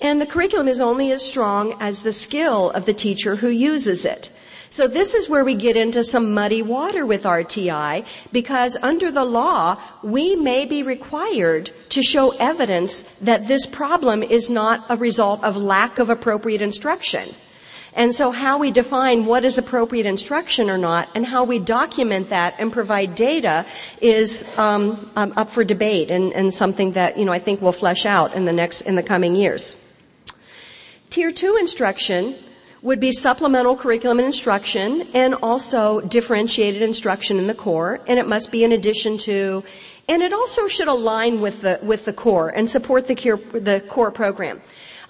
[0.00, 4.04] And the curriculum is only as strong as the skill of the teacher who uses
[4.04, 4.30] it.
[4.72, 9.24] So this is where we get into some muddy water with RTI because under the
[9.24, 15.42] law, we may be required to show evidence that this problem is not a result
[15.42, 17.34] of lack of appropriate instruction.
[17.94, 22.30] And so how we define what is appropriate instruction or not and how we document
[22.30, 23.66] that and provide data
[24.00, 27.72] is um, um, up for debate and, and something that, you know, I think will
[27.72, 29.74] flesh out in the next, in the coming years.
[31.10, 32.36] Tier two instruction
[32.82, 38.28] would be supplemental curriculum and instruction and also differentiated instruction in the core and it
[38.28, 39.64] must be in addition to
[40.08, 43.82] and it also should align with the with the core and support the core, the
[43.88, 44.62] core program.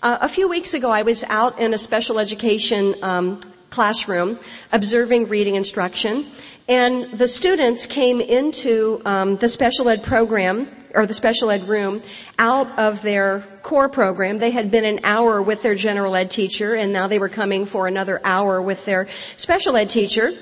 [0.03, 3.39] Uh, a few weeks ago, I was out in a special education um,
[3.69, 4.39] classroom
[4.73, 6.25] observing reading instruction,
[6.67, 12.03] and the students came into um, the special ed program or the special ed room
[12.39, 14.39] out of their core program.
[14.39, 17.67] They had been an hour with their general ed teacher and now they were coming
[17.67, 20.33] for another hour with their special ed teacher.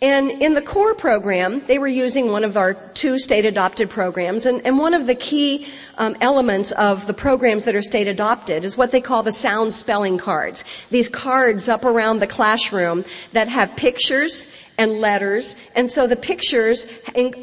[0.00, 4.46] And in the core program, they were using one of our two state adopted programs.
[4.46, 8.64] And, and one of the key um, elements of the programs that are state adopted
[8.64, 10.64] is what they call the sound spelling cards.
[10.90, 14.46] These cards up around the classroom that have pictures
[14.78, 15.56] and letters.
[15.74, 16.86] And so the pictures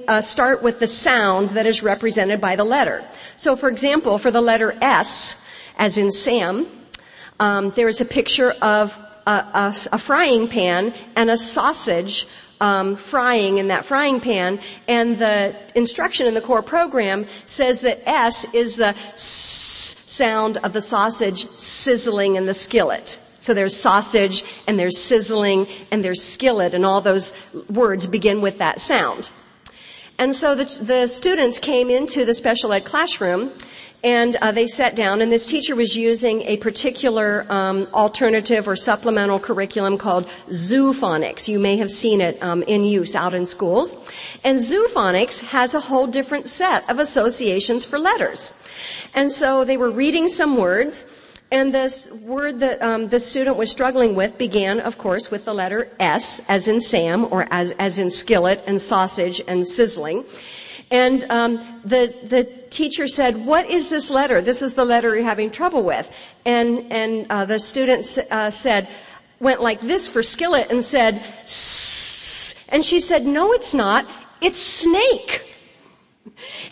[0.08, 3.04] uh, start with the sound that is represented by the letter.
[3.36, 5.46] So for example, for the letter S,
[5.78, 6.68] as in Sam.
[7.40, 8.98] Um, there is a picture of
[9.28, 12.28] a, a, a frying pan and a sausage
[12.62, 18.08] um, frying in that frying pan, and the instruction in the core program says that
[18.08, 19.22] S is the s
[20.16, 23.20] sound of the sausage sizzling in the skillet.
[23.40, 27.34] So there's sausage and there's sizzling and there's skillet and all those
[27.70, 29.30] words begin with that sound.
[30.18, 33.52] And so the, the students came into the special ed classroom
[34.04, 38.76] and uh, they sat down and this teacher was using a particular um, alternative or
[38.76, 41.48] supplemental curriculum called zoophonics.
[41.48, 43.96] You may have seen it um, in use out in schools.
[44.44, 48.54] And zoophonics has a whole different set of associations for letters.
[49.14, 51.06] And so they were reading some words
[51.52, 55.54] and this word that um, the student was struggling with began, of course, with the
[55.54, 60.26] letter S, as in Sam, or as, as in skillet and sausage and sizzling.
[60.92, 64.42] And um, the the teacher said, "What is this letter?
[64.42, 66.10] This is the letter you're having trouble with."
[66.46, 68.88] And and uh, the student uh, said,
[69.40, 72.68] went like this for skillet and said, Sss.
[72.72, 74.06] and she said, "No, it's not.
[74.42, 75.55] It's snake."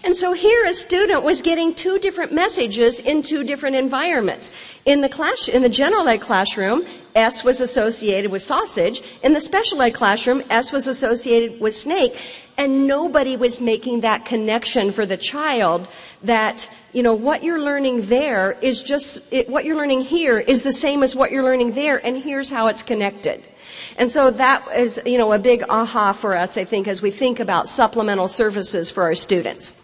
[0.06, 4.52] And so here a student was getting two different messages in two different environments.
[4.84, 6.86] In the class, in the general ed classroom,
[7.16, 9.02] S was associated with sausage.
[9.24, 12.20] In the special ed classroom, S was associated with snake.
[12.58, 15.88] And nobody was making that connection for the child
[16.22, 20.64] that, you know, what you're learning there is just, it, what you're learning here is
[20.64, 23.42] the same as what you're learning there, and here's how it's connected.
[23.98, 27.10] And so that is, you know, a big aha for us, I think, as we
[27.10, 29.83] think about supplemental services for our students.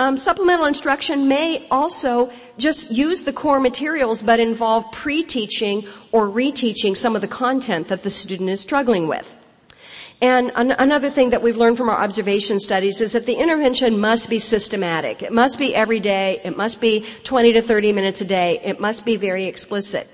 [0.00, 6.96] Um, supplemental instruction may also just use the core materials but involve pre-teaching or reteaching
[6.96, 9.34] some of the content that the student is struggling with.
[10.20, 13.98] And an- another thing that we've learned from our observation studies is that the intervention
[13.98, 15.22] must be systematic.
[15.22, 16.40] It must be every day.
[16.44, 18.60] It must be 20 to 30 minutes a day.
[18.62, 20.08] It must be very explicit.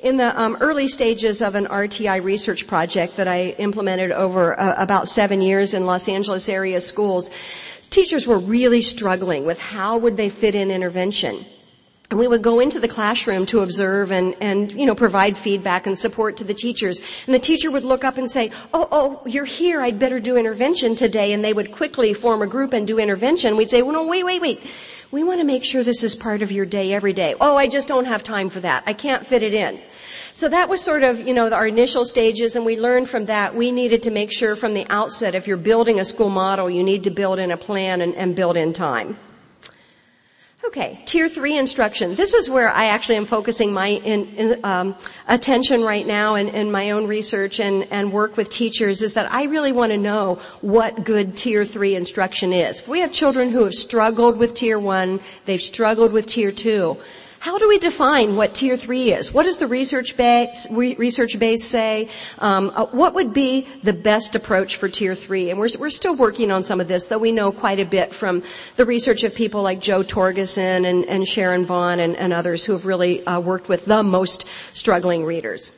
[0.00, 4.74] In the um, early stages of an RTI research project that I implemented over uh,
[4.76, 7.30] about seven years in Los Angeles area schools,
[7.90, 11.44] teachers were really struggling with how would they fit in intervention.
[12.08, 15.88] And we would go into the classroom to observe and, and, you know, provide feedback
[15.88, 17.00] and support to the teachers.
[17.26, 20.36] And the teacher would look up and say, oh, oh, you're here, I'd better do
[20.36, 21.32] intervention today.
[21.32, 23.56] And they would quickly form a group and do intervention.
[23.56, 24.60] We'd say, well, no, wait, wait, wait.
[25.10, 27.34] We want to make sure this is part of your day every day.
[27.40, 28.84] Oh, I just don't have time for that.
[28.86, 29.80] I can't fit it in.
[30.36, 33.54] So that was sort of, you know, our initial stages and we learned from that
[33.54, 36.82] we needed to make sure from the outset if you're building a school model, you
[36.84, 39.16] need to build in a plan and, and build in time.
[40.62, 42.16] Okay, tier three instruction.
[42.16, 44.94] This is where I actually am focusing my in, in, um,
[45.26, 49.32] attention right now in, in, my own research and, and work with teachers is that
[49.32, 52.80] I really want to know what good tier three instruction is.
[52.80, 56.98] If we have children who have struggled with tier one, they've struggled with tier two,
[57.38, 59.32] how do we define what tier three is?
[59.32, 62.08] What does the research base, research base say?
[62.38, 65.50] Um, uh, what would be the best approach for tier three?
[65.50, 68.14] And we're, we're still working on some of this, though we know quite a bit
[68.14, 68.42] from
[68.76, 72.72] the research of people like Joe Torgesen and, and Sharon Vaughn and, and, others who
[72.72, 75.72] have really uh, worked with the most struggling readers.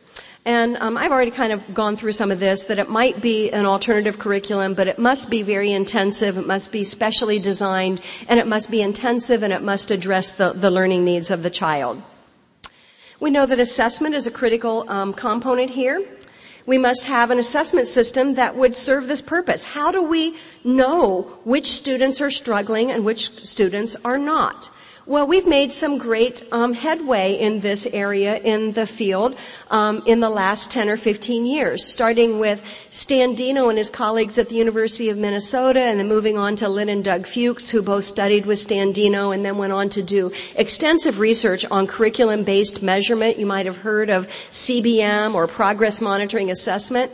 [0.49, 3.51] And um, I've already kind of gone through some of this, that it might be
[3.51, 8.41] an alternative curriculum, but it must be very intensive, it must be specially designed, and
[8.41, 12.03] it must be intensive and it must address the, the learning needs of the child.
[13.21, 16.03] We know that assessment is a critical um, component here.
[16.65, 19.65] We must have an assessment system that would serve this purpose.
[19.65, 20.35] How do we
[20.65, 24.71] know which students are struggling and which students are not?
[25.09, 29.37] Well, we've made some great um, headway in this area in the field
[29.71, 34.37] um, in the last 10 or 15 years, starting with Stan Deno and his colleagues
[34.37, 37.81] at the University of Minnesota, and then moving on to Lynn and Doug Fuchs, who
[37.81, 42.83] both studied with Stan Deno and then went on to do extensive research on curriculum-based
[42.83, 43.39] measurement.
[43.39, 47.11] You might have heard of CBM or progress monitoring assessment.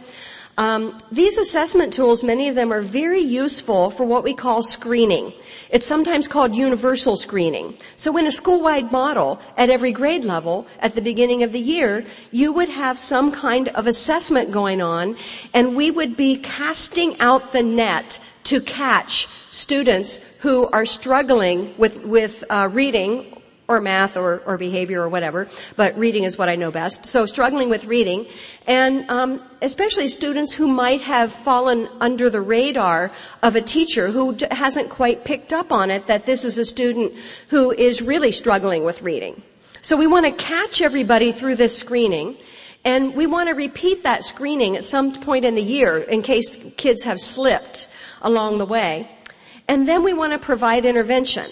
[0.57, 5.33] Um, these assessment tools, many of them are very useful for what we call screening.
[5.71, 7.77] It's sometimes called universal screening.
[7.97, 12.07] So in a school-wide model, at every grade level, at the beginning of the year,
[12.31, 15.17] you would have some kind of assessment going on,
[15.53, 22.05] and we would be casting out the net to catch students who are struggling with,
[22.05, 26.57] with uh, reading or math or, or behavior or whatever, but reading is what I
[26.57, 27.07] know best.
[27.07, 28.27] So struggling with reading,
[28.67, 33.11] and um, especially students who might have fallen under the radar
[33.43, 36.65] of a teacher who d- hasn't quite picked up on it that this is a
[36.65, 37.13] student
[37.49, 39.43] who is really struggling with reading.
[39.81, 42.37] So we want to catch everybody through this screening.
[42.87, 46.73] And we want to repeat that screening at some point in the year in case
[46.77, 47.89] kids have slipped
[48.21, 49.09] along the way.
[49.69, 51.47] And then we want to provide intervention.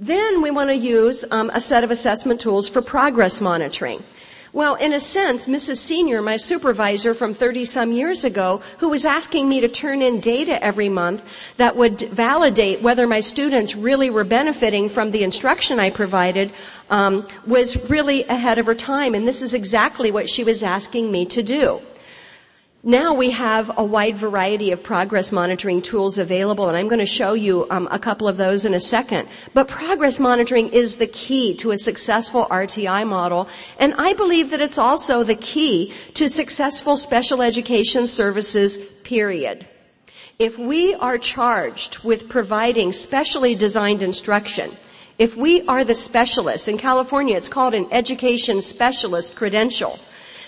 [0.00, 4.02] Then we want to use um, a set of assessment tools for progress monitoring.
[4.52, 5.76] Well, in a sense, Mrs.
[5.76, 10.18] Senior, my supervisor from 30 some years ago, who was asking me to turn in
[10.18, 11.22] data every month
[11.58, 16.50] that would validate whether my students really were benefiting from the instruction I provided,
[16.88, 19.14] um, was really ahead of her time.
[19.14, 21.80] And this is exactly what she was asking me to do.
[22.82, 27.04] Now we have a wide variety of progress monitoring tools available, and I'm going to
[27.04, 29.28] show you um, a couple of those in a second.
[29.52, 34.62] But progress monitoring is the key to a successful RTI model, and I believe that
[34.62, 39.68] it's also the key to successful special education services, period.
[40.38, 44.70] If we are charged with providing specially designed instruction,
[45.18, 49.98] if we are the specialists, in California it's called an education specialist credential,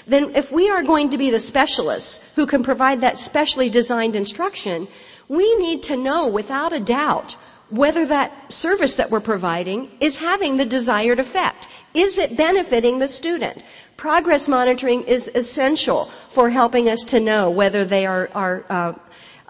[0.06, 4.16] then if we are going to be the specialists who can provide that specially designed
[4.16, 4.88] instruction,
[5.28, 7.36] we need to know without a doubt
[7.70, 11.68] whether that service that we're providing is having the desired effect.
[11.94, 13.64] Is it benefiting the student?
[13.96, 18.92] Progress monitoring is essential for helping us to know whether they are, are uh,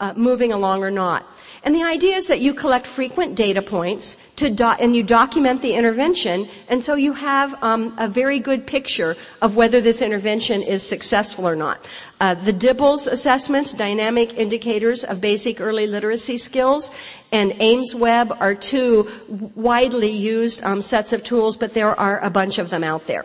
[0.03, 1.25] uh, moving along or not.
[1.65, 5.63] And the idea is that you collect frequent data points to do- and you document
[5.63, 10.61] the intervention, and so you have um, a very good picture of whether this intervention
[10.61, 11.79] is successful or not.
[12.21, 16.91] Uh, the DIBELS assessments, dynamic indicators of basic early literacy skills,
[17.31, 19.09] and AIMSweb are two
[19.55, 23.25] widely used um, sets of tools, but there are a bunch of them out there.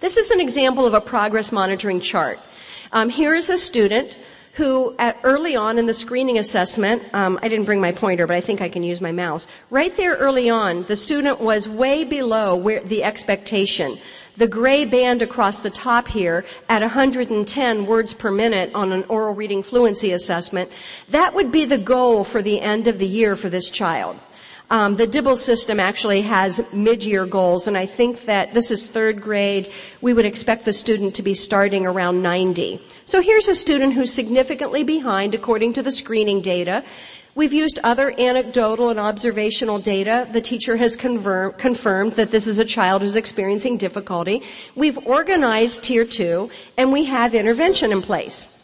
[0.00, 2.40] This is an example of a progress monitoring chart.
[2.90, 4.18] Um, here is a student
[4.60, 8.36] who at early on in the screening assessment, um, I didn't bring my pointer, but
[8.36, 9.46] I think I can use my mouse.
[9.70, 13.96] Right there early on, the student was way below where the expectation.
[14.36, 19.34] The gray band across the top here at 110 words per minute on an oral
[19.34, 20.70] reading fluency assessment,
[21.08, 24.18] that would be the goal for the end of the year for this child.
[24.70, 29.20] Um, the DIBELS system actually has mid-year goals, and I think that this is third
[29.20, 29.72] grade.
[30.00, 32.80] We would expect the student to be starting around 90.
[33.04, 36.84] So here's a student who's significantly behind according to the screening data.
[37.34, 40.28] We've used other anecdotal and observational data.
[40.30, 44.42] The teacher has confirm, confirmed that this is a child who's experiencing difficulty.
[44.76, 48.59] We've organized tier two, and we have intervention in place.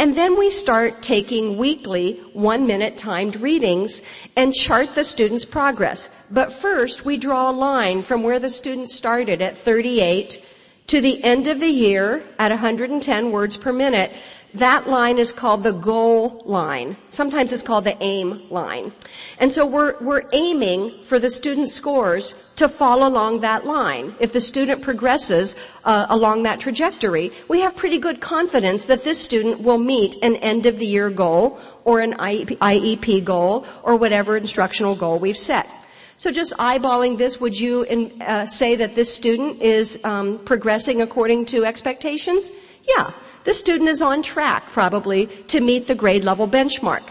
[0.00, 4.00] And then we start taking weekly one minute timed readings
[4.34, 6.08] and chart the student's progress.
[6.30, 10.42] But first we draw a line from where the student started at 38
[10.86, 14.10] to the end of the year at 110 words per minute
[14.54, 16.96] that line is called the goal line.
[17.10, 18.92] Sometimes it's called the aim line.
[19.38, 24.14] And so we're, we're aiming for the student scores to fall along that line.
[24.18, 29.20] If the student progresses uh, along that trajectory, we have pretty good confidence that this
[29.20, 34.36] student will meet an end of the year goal or an IEP goal or whatever
[34.36, 35.68] instructional goal we've set.
[36.16, 41.00] So just eyeballing this, would you in, uh, say that this student is um, progressing
[41.00, 42.50] according to expectations?
[42.86, 43.12] Yeah
[43.44, 47.02] the student is on track probably to meet the grade level benchmark.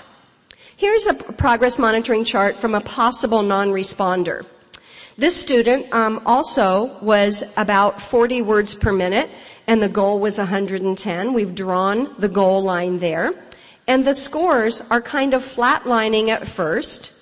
[0.78, 4.46] Here's a progress monitoring chart from a possible non-responder.
[5.18, 9.30] This student um, also was about 40 words per minute,
[9.68, 11.34] and the goal was 110.
[11.34, 13.34] We've drawn the goal line there.
[13.86, 17.19] And the scores are kind of flatlining at first,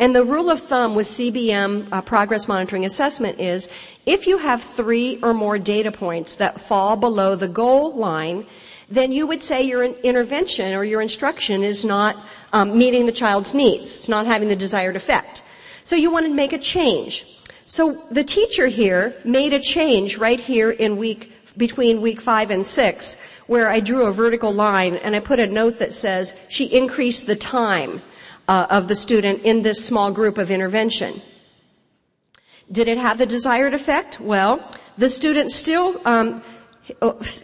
[0.00, 3.68] and the rule of thumb with CBM uh, progress monitoring assessment is
[4.06, 8.46] if you have three or more data points that fall below the goal line,
[8.88, 12.16] then you would say your intervention or your instruction is not
[12.54, 14.00] um, meeting the child's needs.
[14.00, 15.42] It's not having the desired effect.
[15.82, 17.26] So you want to make a change.
[17.66, 22.64] So the teacher here made a change right here in week between week five and
[22.64, 26.64] six, where I drew a vertical line and I put a note that says she
[26.64, 28.00] increased the time
[28.50, 31.14] uh, of the student in this small group of intervention.
[32.72, 34.20] Did it have the desired effect?
[34.20, 36.42] Well, the student still um,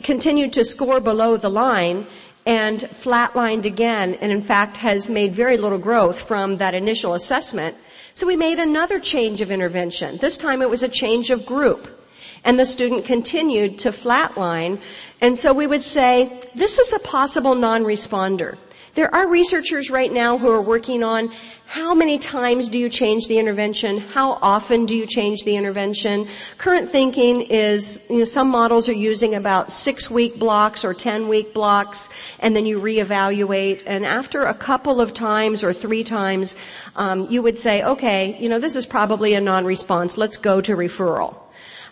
[0.03, 2.09] continued to score below the line
[2.45, 7.77] and flatlined again, and in fact has made very little growth from that initial assessment.
[8.15, 10.17] So we made another change of intervention.
[10.19, 12.03] This time it was a change of group.
[12.45, 14.81] And the student continued to flatline.
[15.21, 18.57] And so we would say, this is a possible non-responder.
[18.97, 21.31] There are researchers right now who are working on
[21.67, 23.99] how many times do you change the intervention?
[23.99, 26.27] How often do you change the intervention?
[26.57, 31.29] Current thinking is, you know, some models are using about six week blocks or ten
[31.29, 32.09] week blocks,
[32.41, 33.83] and then you reevaluate.
[33.85, 36.57] And after a couple of times or three times,
[36.95, 40.17] um, you would say, okay, you know, this is probably a non-response.
[40.17, 41.39] Let's go to referral.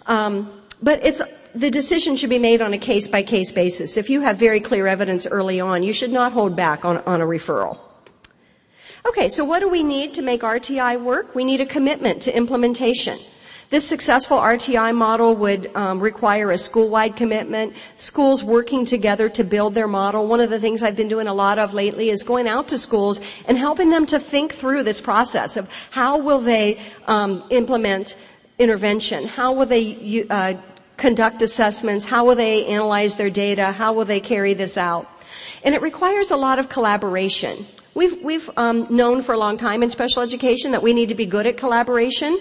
[0.07, 0.51] Um,
[0.83, 1.21] but it's
[1.55, 3.97] the decision should be made on a case by case basis.
[3.97, 7.21] If you have very clear evidence early on, you should not hold back on, on
[7.21, 7.79] a referral.
[9.07, 11.35] Okay, so what do we need to make RTI work?
[11.35, 13.19] We need a commitment to implementation.
[13.71, 19.75] This successful RTI model would um, require a school-wide commitment, schools working together to build
[19.75, 20.27] their model.
[20.27, 22.79] One of the things I've been doing a lot of lately is going out to
[22.79, 28.17] schools and helping them to think through this process of how will they um, implement
[28.59, 30.55] intervention, how will they uh,
[30.97, 35.09] conduct assessments, how will they analyze their data, how will they carry this out.
[35.63, 37.67] And it requires a lot of collaboration.
[37.95, 41.15] We've, we've um, known for a long time in special education that we need to
[41.15, 42.37] be good at collaboration.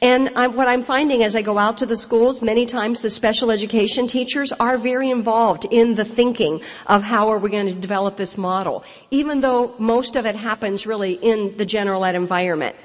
[0.00, 3.10] And I, what I'm finding as I go out to the schools, many times the
[3.10, 7.74] special education teachers are very involved in the thinking of how are we going to
[7.74, 12.76] develop this model, even though most of it happens really in the general ed environment.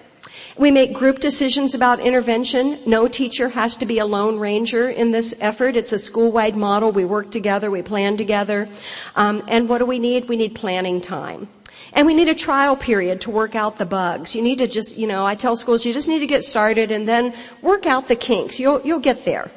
[0.57, 2.79] We make group decisions about intervention.
[2.85, 5.75] No teacher has to be a lone ranger in this effort.
[5.75, 6.91] It's a school-wide model.
[6.91, 7.69] We work together.
[7.69, 8.69] We plan together.
[9.15, 10.27] Um, and what do we need?
[10.27, 11.47] We need planning time.
[11.93, 14.35] And we need a trial period to work out the bugs.
[14.35, 16.91] You need to just, you know, I tell schools you just need to get started
[16.91, 18.59] and then work out the kinks.
[18.59, 19.51] You'll, you'll get there.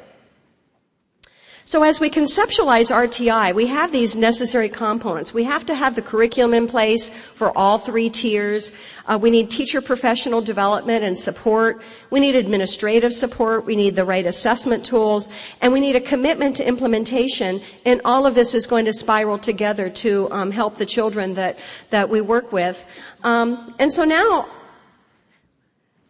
[1.63, 5.33] So as we conceptualize RTI, we have these necessary components.
[5.33, 8.71] We have to have the curriculum in place for all three tiers.
[9.05, 11.81] Uh, we need teacher professional development and support.
[12.09, 13.65] We need administrative support.
[13.65, 15.29] We need the right assessment tools.
[15.61, 17.61] And we need a commitment to implementation.
[17.85, 21.59] And all of this is going to spiral together to um, help the children that,
[21.91, 22.83] that we work with.
[23.23, 24.47] Um, and so now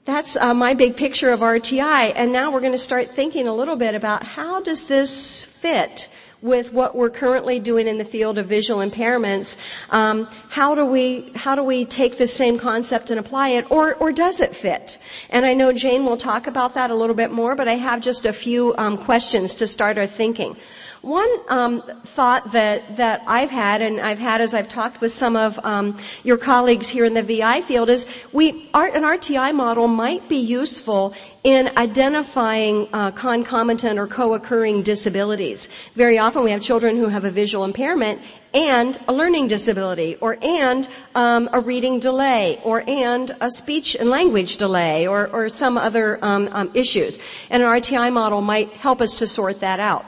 [0.03, 2.13] that's uh, my big picture of RTI.
[2.15, 6.09] And now we're going to start thinking a little bit about how does this fit
[6.41, 9.57] with what we're currently doing in the field of visual impairments.
[9.91, 13.93] Um, how do we how do we take this same concept and apply it, or
[13.95, 14.97] or does it fit?
[15.29, 18.01] And I know Jane will talk about that a little bit more, but I have
[18.01, 20.57] just a few um, questions to start our thinking.
[21.01, 25.35] One um, thought that that I've had, and I've had as I've talked with some
[25.35, 29.87] of um, your colleagues here in the VI field, is we art, an RTI model
[29.87, 35.69] might be useful in identifying uh, concomitant or co-occurring disabilities.
[35.95, 38.21] Very often we have children who have a visual impairment
[38.53, 44.07] and a learning disability, or and um, a reading delay, or and a speech and
[44.07, 47.17] language delay, or, or some other um, um, issues.
[47.49, 50.05] And an RTI model might help us to sort that out.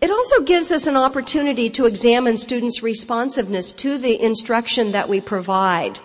[0.00, 5.20] It also gives us an opportunity to examine students' responsiveness to the instruction that we
[5.20, 6.00] provide.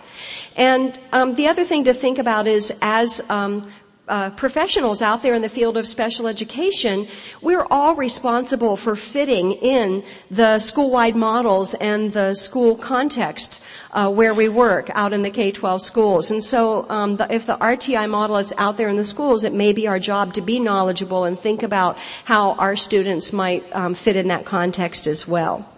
[0.54, 3.66] And um, the other thing to think about is as um,
[4.08, 7.08] uh, professionals out there in the field of special education,
[7.42, 14.32] we're all responsible for fitting in the school-wide models and the school context uh, where
[14.32, 16.30] we work out in the K-12 schools.
[16.30, 19.52] And so, um, the, if the RTI model is out there in the schools, it
[19.52, 23.94] may be our job to be knowledgeable and think about how our students might um,
[23.94, 25.68] fit in that context as well.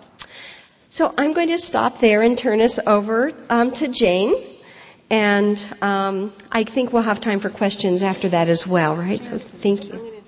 [0.90, 4.34] So I'm going to stop there and turn us over um, to Jane.
[5.10, 9.22] And um, I think we'll have time for questions after that as well, right?
[9.22, 10.18] So thank you.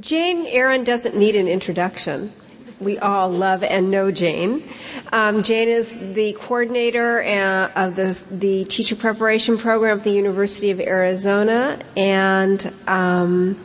[0.00, 2.32] Jane Erin doesn't need an introduction.
[2.80, 4.68] We all love and know Jane.
[5.12, 10.70] Um, Jane is the coordinator uh, of the, the, teacher preparation program at the University
[10.72, 13.56] of Arizona and um,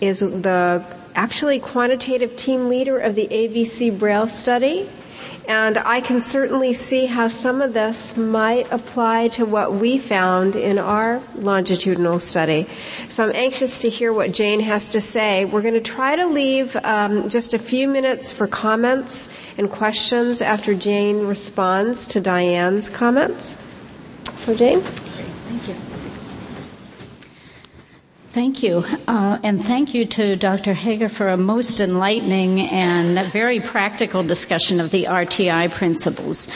[0.00, 0.82] is the
[1.14, 4.88] actually quantitative team leader of the ABC Braille study.
[5.48, 10.54] And I can certainly see how some of this might apply to what we found
[10.54, 12.68] in our longitudinal study.
[13.08, 15.44] So I'm anxious to hear what Jane has to say.
[15.44, 20.40] We're going to try to leave um, just a few minutes for comments and questions
[20.40, 23.56] after Jane responds to Diane's comments.
[24.40, 24.80] So Jane?
[24.80, 25.74] Thank you.
[28.32, 28.82] Thank you.
[29.06, 30.72] Uh, and thank you to Dr.
[30.72, 36.48] Haager for a most enlightening and very practical discussion of the RTI principles.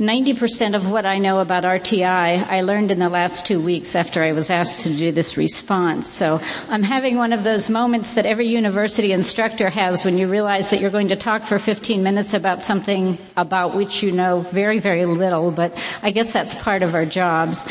[0.00, 4.22] 90% of what I know about RTI I learned in the last two weeks after
[4.22, 6.08] I was asked to do this response.
[6.08, 6.40] So
[6.70, 10.80] I'm having one of those moments that every university instructor has when you realize that
[10.80, 15.04] you're going to talk for 15 minutes about something about which you know very, very
[15.04, 17.66] little, but I guess that's part of our jobs.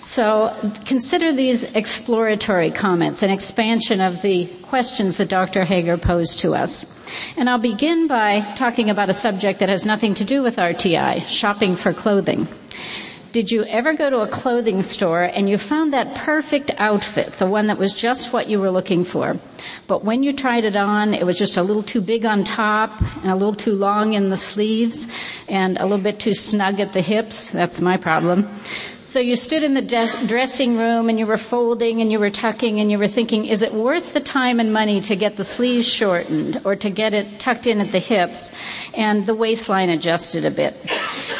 [0.00, 0.54] So
[0.84, 5.64] consider these exploratory comments, an expansion of the questions that Dr.
[5.64, 6.99] Haager posed to us.
[7.36, 11.22] And I'll begin by talking about a subject that has nothing to do with RTI,
[11.26, 12.48] shopping for clothing.
[13.32, 17.46] Did you ever go to a clothing store and you found that perfect outfit, the
[17.46, 19.36] one that was just what you were looking for?
[19.86, 23.00] But when you tried it on, it was just a little too big on top
[23.22, 25.06] and a little too long in the sleeves
[25.48, 27.46] and a little bit too snug at the hips.
[27.50, 28.48] That's my problem.
[29.10, 32.30] So you stood in the des- dressing room and you were folding and you were
[32.30, 35.42] tucking and you were thinking, is it worth the time and money to get the
[35.42, 38.52] sleeves shortened or to get it tucked in at the hips
[38.94, 40.76] and the waistline adjusted a bit?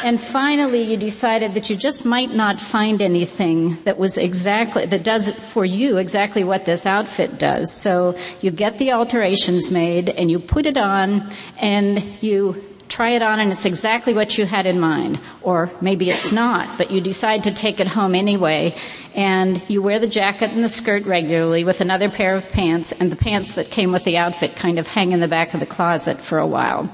[0.03, 5.03] And finally you decided that you just might not find anything that was exactly, that
[5.05, 7.71] does for you exactly what this outfit does.
[7.71, 13.21] So you get the alterations made and you put it on and you try it
[13.21, 15.19] on and it's exactly what you had in mind.
[15.41, 18.75] Or maybe it's not, but you decide to take it home anyway
[19.13, 23.11] and you wear the jacket and the skirt regularly with another pair of pants and
[23.11, 25.65] the pants that came with the outfit kind of hang in the back of the
[25.65, 26.89] closet for a while.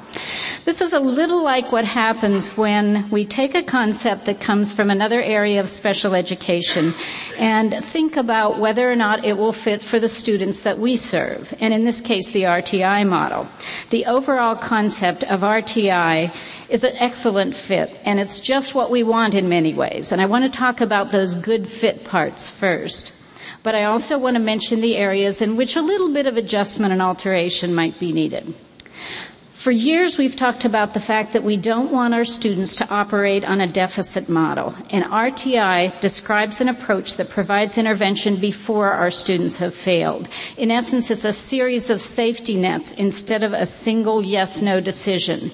[0.66, 4.90] This is a little like what happens when we take a concept that comes from
[4.90, 6.94] another area of special education
[7.38, 11.54] and think about whether or not it will fit for the students that we serve.
[11.60, 13.48] And in this case, the RTI model.
[13.92, 16.34] The overall concept of RTI
[16.70, 20.12] is an excellent fit and it's just what we want in many ways.
[20.12, 23.14] And I want to talk about those good fit parts first.
[23.64, 26.94] But I also want to mention the areas in which a little bit of adjustment
[26.94, 28.54] and alteration might be needed.
[29.68, 33.44] For years we've talked about the fact that we don't want our students to operate
[33.44, 34.74] on a deficit model.
[34.92, 40.30] And RTI describes an approach that provides intervention before our students have failed.
[40.56, 45.52] In essence, it's a series of safety nets instead of a single yes-no decision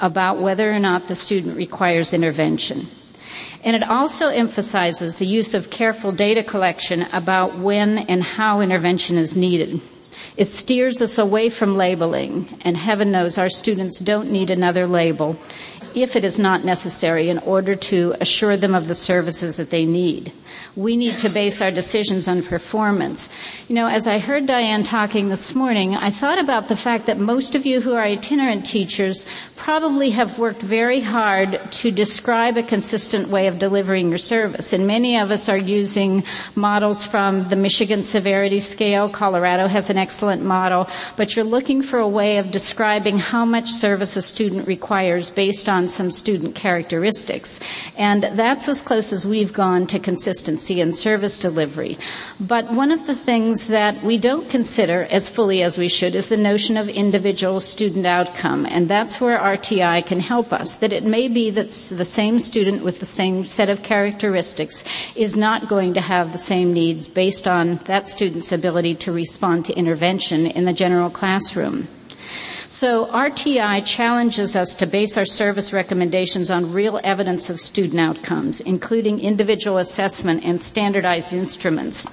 [0.00, 2.86] about whether or not the student requires intervention.
[3.64, 9.16] And it also emphasizes the use of careful data collection about when and how intervention
[9.16, 9.80] is needed.
[10.36, 15.36] It steers us away from labeling, and heaven knows our students don't need another label
[15.94, 19.84] if it is not necessary in order to assure them of the services that they
[19.84, 20.32] need.
[20.74, 23.28] We need to base our decisions on performance.
[23.68, 27.18] You know, as I heard Diane talking this morning, I thought about the fact that
[27.18, 32.62] most of you who are itinerant teachers probably have worked very hard to describe a
[32.62, 34.72] consistent way of delivering your service.
[34.72, 39.08] And many of us are using models from the Michigan Severity Scale.
[39.08, 43.68] Colorado has an excellent model, but you're looking for a way of describing how much
[43.70, 47.60] service a student requires based on some student characteristics.
[47.96, 51.96] And that's as close as we've gone to consistency in service delivery.
[52.40, 56.28] But one of the things that we don't consider as fully as we should is
[56.28, 58.66] the notion of individual student outcome.
[58.66, 60.76] And that's where RTI can help us.
[60.76, 61.68] That it may be that
[62.02, 64.84] the same student with the same set of characteristics
[65.14, 69.64] is not going to have the same needs based on that student's ability to respond
[69.66, 71.86] to intervention in the general classroom.
[72.66, 78.62] So RTI challenges us to base our service recommendations on real evidence of student outcomes,
[78.62, 82.06] including individual assessment and standardized instruments.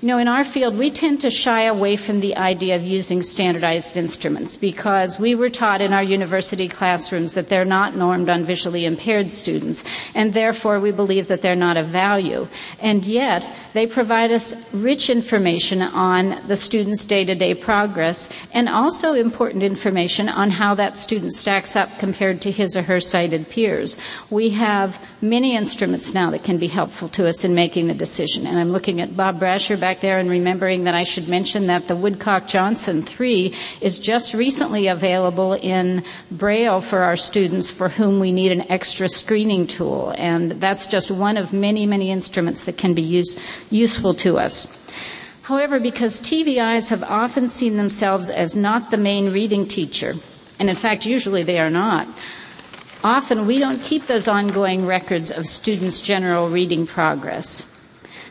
[0.00, 3.22] You know, in our field, we tend to shy away from the idea of using
[3.22, 8.44] standardized instruments because we were taught in our university classrooms that they're not normed on
[8.44, 9.82] visually impaired students,
[10.14, 12.46] and therefore we believe that they're not of value.
[12.78, 13.44] And yet,
[13.76, 20.50] they provide us rich information on the student's day-to-day progress and also important information on
[20.50, 23.98] how that student stacks up compared to his or her sighted peers.
[24.30, 28.46] We have many instruments now that can be helpful to us in making the decision,
[28.46, 31.86] and I'm looking at Bob Brasher back there and remembering that I should mention that
[31.86, 38.20] the Woodcock Johnson 3 is just recently available in Braille for our students for whom
[38.20, 40.14] we need an extra screening tool.
[40.16, 43.36] And that's just one of many, many instruments that can be use,
[43.70, 44.66] useful to us.
[45.42, 50.14] However, because TVIs have often seen themselves as not the main reading teacher,
[50.58, 52.08] and in fact usually they are not,
[53.04, 57.75] often we don't keep those ongoing records of students' general reading progress.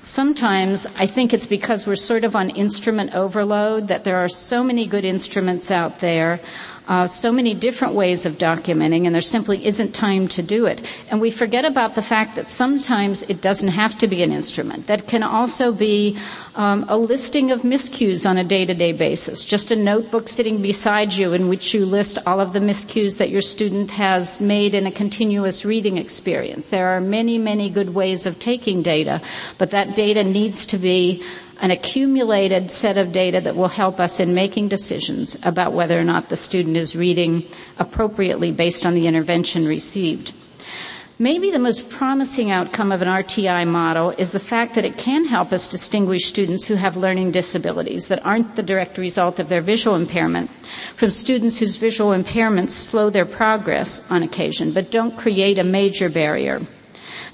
[0.06, 4.64] Sometimes I think it's because we're sort of on instrument overload that there are so
[4.64, 6.40] many good instruments out there
[6.88, 10.86] uh, so many different ways of documenting, and there simply isn't time to do it.
[11.10, 14.88] And we forget about the fact that sometimes it doesn't have to be an instrument.
[14.88, 16.18] That can also be
[16.56, 21.34] um, a listing of miscues on a day-to-day basis, just a notebook sitting beside you
[21.34, 24.92] in which you list all of the miscues that your student has made in a
[24.92, 26.70] continuous reading experience.
[26.70, 29.22] There are many, many good ways of taking data,
[29.58, 31.24] but that data needs to be
[31.62, 36.04] an accumulated set of data that will help us in making decisions about whether or
[36.04, 37.44] not the student is reading
[37.80, 40.34] appropriately based on the intervention received.
[41.18, 45.24] Maybe the most promising outcome of an RTI model is the fact that it can
[45.24, 49.62] help us distinguish students who have learning disabilities that aren't the direct result of their
[49.62, 50.52] visual impairment
[50.98, 56.10] from students whose visual impairments slow their progress on occasion but don't create a major
[56.10, 56.62] barrier.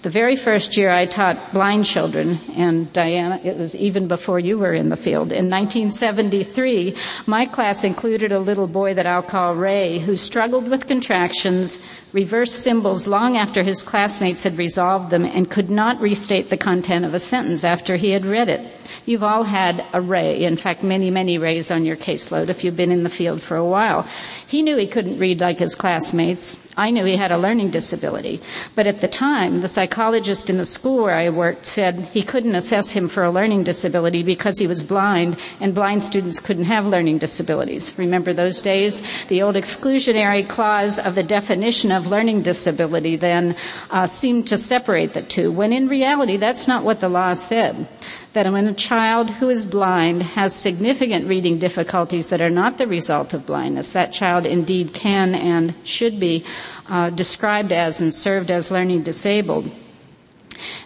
[0.02, 4.58] The very first year I taught blind children, and Diana, it was even before you
[4.58, 5.32] were in the field.
[5.32, 6.96] In 1973,
[7.28, 11.78] my class included a little boy that I'll call Ray, who struggled with contractions,
[12.14, 17.06] reversed symbols long after his classmates had resolved them, and could not restate the content
[17.06, 18.74] of a sentence after he had read it.
[19.06, 22.76] You've all had a Ray, in fact, many, many Rays on your caseload if you've
[22.76, 24.08] been in the field for a while.
[24.48, 26.74] He knew he couldn't read like his classmates.
[26.76, 28.42] I knew he had a learning disability.
[28.76, 32.56] But at the time, the psychologist in the school where I worked said he couldn't
[32.56, 36.86] assess him for a learning disability because he was blind, and blind students couldn't have
[36.86, 37.94] learning disabilities.
[37.98, 39.04] Remember those days?
[39.28, 43.58] The old exclusionary clause of the definition of learning disability then
[43.90, 47.86] uh, seemed to separate the two, when in reality, that's not what the law said
[48.34, 52.88] that when a child who is blind has significant reading difficulties that are not the
[52.88, 56.46] result of blindness, that child indeed can and should be
[56.88, 59.70] uh, described as and served as learning disabled.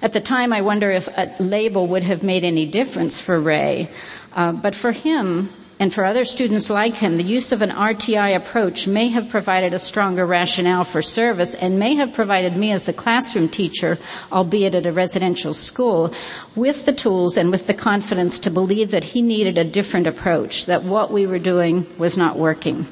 [0.01, 3.89] At the time, I wonder if a label would have made any difference for Ray.
[4.33, 8.35] Uh, but for him, and for other students like him, the use of an RTI
[8.35, 12.85] approach may have provided a stronger rationale for service and may have provided me as
[12.85, 13.97] the classroom teacher,
[14.31, 16.13] albeit at a residential school,
[16.55, 20.65] with the tools and with the confidence to believe that he needed a different approach,
[20.67, 22.87] that what we were doing was not working.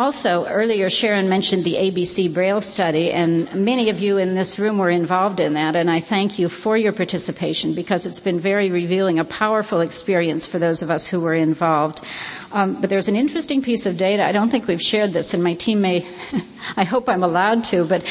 [0.00, 4.78] Also, earlier Sharon mentioned the ABC Braille study, and many of you in this room
[4.78, 8.70] were involved in that, and I thank you for your participation because it's been very
[8.70, 12.02] revealing, a powerful experience for those of us who were involved.
[12.50, 14.24] Um, but there's an interesting piece of data.
[14.24, 16.08] I don't think we've shared this, and my team may,
[16.78, 18.02] I hope I'm allowed to, but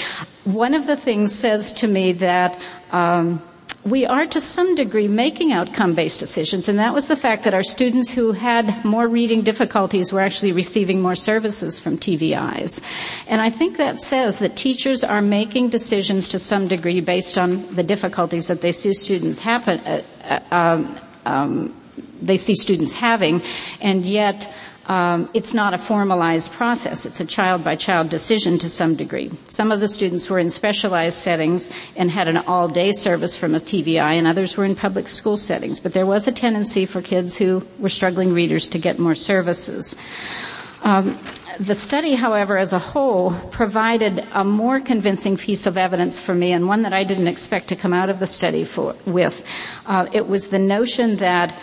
[0.44, 2.62] one of the things says to me that
[2.92, 3.42] um,
[3.86, 7.64] we are to some degree making outcome-based decisions, and that was the fact that our
[7.64, 12.82] students who had more reading difficulties were actually receiving more services from TVIs.
[13.28, 17.74] And I think that says that teachers are making decisions to some degree based on
[17.74, 21.76] the difficulties that they see students happen, uh, uh, um, um,
[22.22, 23.42] they see students having,
[23.82, 24.52] and yet
[24.90, 27.06] um, it's not a formalized process.
[27.06, 29.32] It's a child by child decision to some degree.
[29.46, 33.54] Some of the students were in specialized settings and had an all day service from
[33.54, 35.80] a TVI, and others were in public school settings.
[35.80, 39.96] But there was a tendency for kids who were struggling readers to get more services.
[40.82, 41.20] Um,
[41.60, 46.52] the study, however, as a whole, provided a more convincing piece of evidence for me,
[46.52, 49.44] and one that I didn't expect to come out of the study for, with.
[49.86, 51.54] Uh, it was the notion that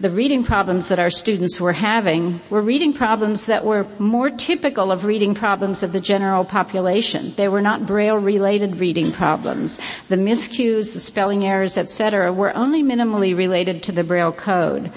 [0.00, 4.90] the reading problems that our students were having were reading problems that were more typical
[4.90, 7.32] of reading problems of the general population.
[7.36, 9.78] They were not Braille related reading problems.
[10.08, 14.90] The miscues, the spelling errors, etc., were only minimally related to the Braille code.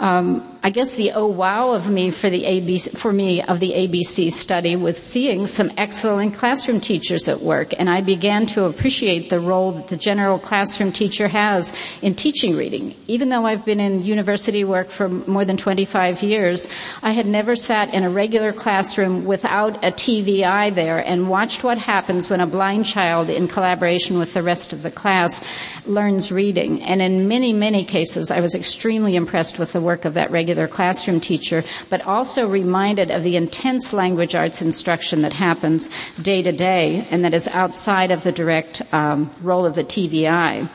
[0.00, 3.72] Um, I guess the oh wow of me for the ABC, for me of the
[3.72, 9.28] ABC study was seeing some excellent classroom teachers at work, and I began to appreciate
[9.28, 12.94] the role that the general classroom teacher has in teaching reading.
[13.08, 16.68] Even though I've been in university work for more than 25 years,
[17.02, 21.78] I had never sat in a regular classroom without a TVI there and watched what
[21.78, 25.42] happens when a blind child, in collaboration with the rest of the class,
[25.86, 26.84] learns reading.
[26.84, 30.51] And in many, many cases, I was extremely impressed with the work of that regular
[30.52, 35.88] regular classroom teacher, but also reminded of the intense language arts instruction that happens
[36.20, 40.68] day to day and that is outside of the direct um, role of the TVI.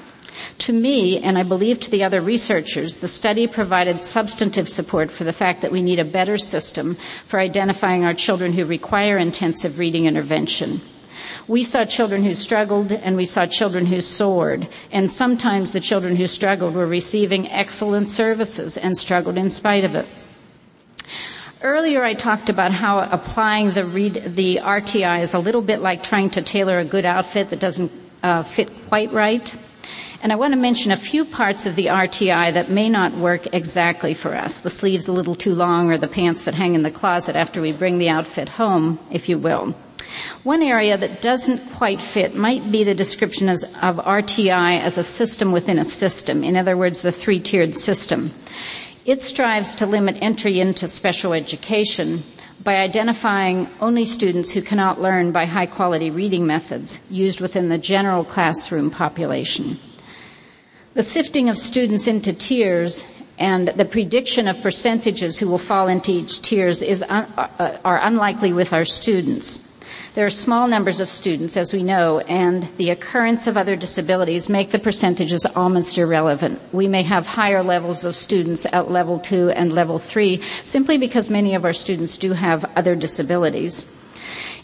[0.59, 5.23] To me, and I believe to the other researchers, the study provided substantive support for
[5.23, 6.95] the fact that we need a better system
[7.27, 10.81] for identifying our children who require intensive reading intervention.
[11.47, 14.67] We saw children who struggled and we saw children who soared.
[14.91, 19.95] And sometimes the children who struggled were receiving excellent services and struggled in spite of
[19.95, 20.05] it.
[21.61, 26.03] Earlier I talked about how applying the, read, the RTI is a little bit like
[26.03, 27.91] trying to tailor a good outfit that doesn't
[28.21, 29.55] uh, fit quite right.
[30.21, 33.53] And I want to mention a few parts of the RTI that may not work
[33.53, 34.59] exactly for us.
[34.59, 37.61] The sleeves a little too long or the pants that hang in the closet after
[37.61, 39.75] we bring the outfit home, if you will.
[40.47, 45.03] One area that doesn't quite fit might be the description as, of RTI as a
[45.03, 46.41] system within a system.
[46.41, 48.31] In other words, the three-tiered system.
[49.03, 52.23] It strives to limit entry into special education
[52.63, 57.77] by identifying only students who cannot learn by high quality reading methods used within the
[57.77, 59.77] general classroom population.
[60.93, 63.05] The sifting of students into tiers
[63.37, 68.01] and the prediction of percentages who will fall into each tiers is un- uh, are
[68.01, 69.66] unlikely with our students.
[70.15, 74.49] There are small numbers of students, as we know, and the occurrence of other disabilities
[74.49, 76.59] make the percentages almost irrelevant.
[76.73, 81.29] We may have higher levels of students at level two and level three simply because
[81.29, 83.85] many of our students do have other disabilities.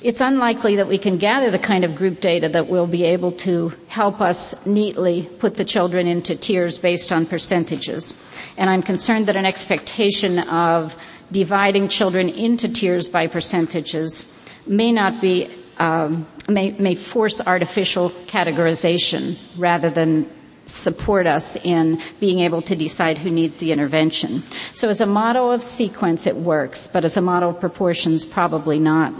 [0.01, 3.32] It's unlikely that we can gather the kind of group data that will be able
[3.47, 8.13] to help us neatly put the children into tiers based on percentages.
[8.57, 10.93] And I'm concerned that an expectation of
[11.32, 14.26] dividing children into tiers by percentages
[14.68, 20.30] may not be, um, may, may force artificial categorization rather than
[20.66, 24.41] support us in being able to decide who needs the intervention.
[24.74, 28.80] So as a model of sequence, it works, but as a model of proportions, probably
[28.80, 29.14] not.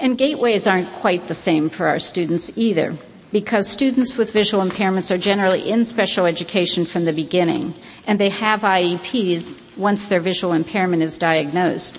[0.00, 2.96] And gateways aren't quite the same for our students either,
[3.32, 7.74] because students with visual impairments are generally in special education from the beginning,
[8.06, 11.98] and they have IEPs once their visual impairment is diagnosed.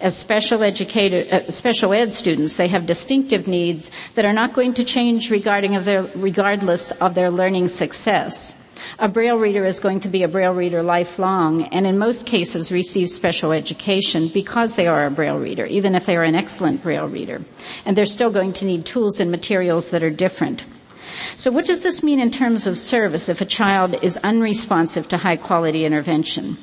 [0.00, 4.74] As special educated, uh, special ed students, they have distinctive needs that are not going
[4.74, 8.62] to change of their, regardless of their learning success.
[8.98, 12.72] A Braille reader is going to be a Braille reader lifelong and in most cases
[12.72, 16.82] receive special education because they are a Braille reader, even if they are an excellent
[16.82, 17.42] Braille reader.
[17.84, 20.64] And they're still going to need tools and materials that are different.
[21.36, 25.18] So what does this mean in terms of service if a child is unresponsive to
[25.18, 26.56] high quality intervention?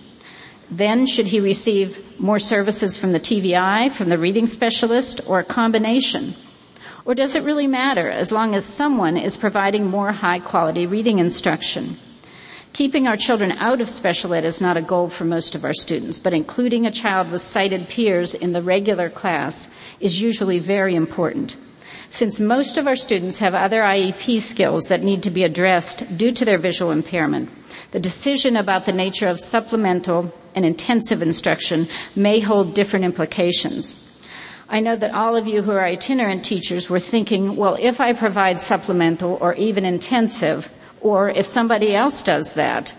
[0.71, 5.43] Then should he receive more services from the TVI, from the reading specialist, or a
[5.43, 6.35] combination?
[7.05, 11.19] Or does it really matter as long as someone is providing more high quality reading
[11.19, 11.97] instruction?
[12.71, 15.75] Keeping our children out of special ed is not a goal for most of our
[15.75, 20.95] students, but including a child with sighted peers in the regular class is usually very
[20.95, 21.55] important.
[22.13, 26.31] Since most of our students have other IEP skills that need to be addressed due
[26.33, 27.49] to their visual impairment,
[27.89, 33.95] the decision about the nature of supplemental and intensive instruction may hold different implications.
[34.69, 38.13] I know that all of you who are itinerant teachers were thinking, well, if I
[38.13, 40.69] provide supplemental or even intensive,
[41.01, 42.93] or if somebody else does that,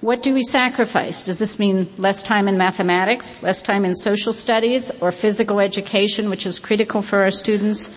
[0.00, 1.22] what do we sacrifice?
[1.22, 6.28] Does this mean less time in mathematics, less time in social studies, or physical education,
[6.28, 7.96] which is critical for our students,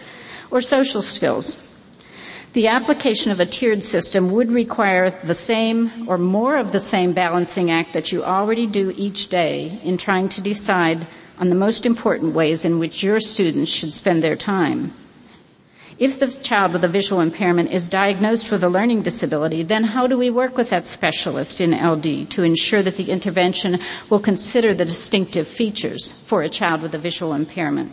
[0.51, 1.67] or social skills?
[2.53, 7.13] The application of a tiered system would require the same or more of the same
[7.13, 11.07] balancing act that you already do each day in trying to decide
[11.39, 14.93] on the most important ways in which your students should spend their time.
[15.97, 20.07] If the child with a visual impairment is diagnosed with a learning disability, then how
[20.07, 23.79] do we work with that specialist in LD to ensure that the intervention
[24.09, 27.91] will consider the distinctive features for a child with a visual impairment?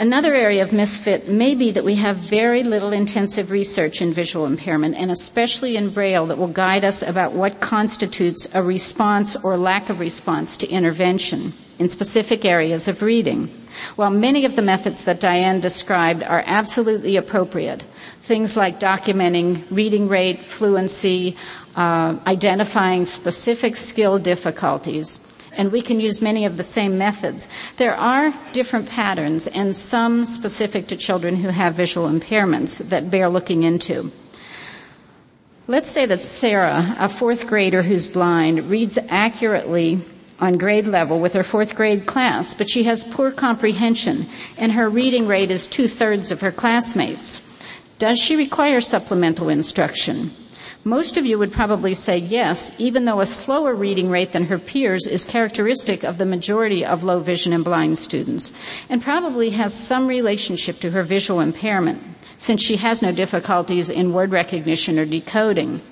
[0.00, 4.46] Another area of misfit may be that we have very little intensive research in visual
[4.46, 9.56] impairment, and especially in Braille, that will guide us about what constitutes a response or
[9.56, 13.50] lack of response to intervention in specific areas of reading.
[13.96, 17.82] While many of the methods that Diane described are absolutely appropriate,
[18.20, 21.36] things like documenting reading rate, fluency,
[21.74, 25.18] uh, identifying specific skill difficulties,
[25.58, 27.48] and we can use many of the same methods.
[27.76, 33.28] There are different patterns and some specific to children who have visual impairments that bear
[33.28, 34.12] looking into.
[35.66, 40.00] Let's say that Sarah, a fourth grader who's blind, reads accurately
[40.40, 44.88] on grade level with her fourth grade class, but she has poor comprehension and her
[44.88, 47.44] reading rate is two thirds of her classmates.
[47.98, 50.30] Does she require supplemental instruction?
[50.88, 54.58] Most of you would probably say yes, even though a slower reading rate than her
[54.58, 58.54] peers is characteristic of the majority of low vision and blind students,
[58.88, 62.02] and probably has some relationship to her visual impairment,
[62.38, 65.82] since she has no difficulties in word recognition or decoding.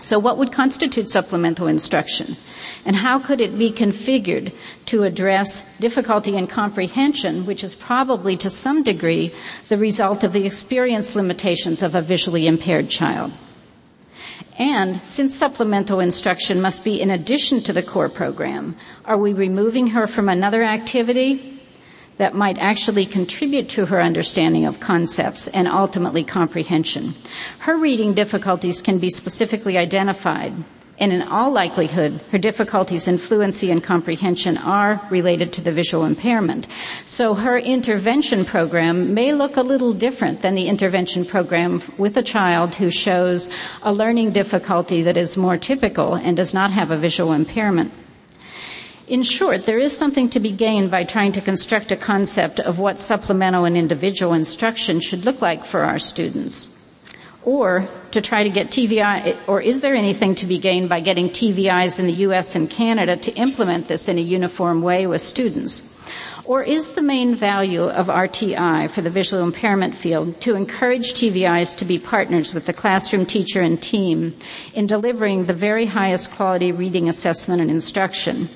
[0.00, 2.36] So what would constitute supplemental instruction?
[2.84, 4.52] And how could it be configured
[4.84, 9.32] to address difficulty in comprehension, which is probably to some degree
[9.70, 13.32] the result of the experience limitations of a visually impaired child?
[14.58, 19.88] And since supplemental instruction must be in addition to the core program, are we removing
[19.88, 21.60] her from another activity
[22.20, 27.14] that might actually contribute to her understanding of concepts and ultimately comprehension.
[27.60, 30.52] Her reading difficulties can be specifically identified
[31.00, 36.04] and in all likelihood, her difficulties in fluency and comprehension are related to the visual
[36.04, 36.68] impairment.
[37.06, 42.22] So her intervention program may look a little different than the intervention program with a
[42.22, 43.50] child who shows
[43.82, 47.92] a learning difficulty that is more typical and does not have a visual impairment.
[49.08, 52.78] In short, there is something to be gained by trying to construct a concept of
[52.78, 56.79] what supplemental and individual instruction should look like for our students.
[57.42, 61.30] Or to try to get TVI, or is there anything to be gained by getting
[61.30, 65.82] TVIs in the US and Canada to implement this in a uniform way with students?
[66.44, 71.76] Or is the main value of RTI for the visual impairment field to encourage TVIs
[71.76, 74.34] to be partners with the classroom teacher and team
[74.74, 78.48] in delivering the very highest quality reading assessment and instruction?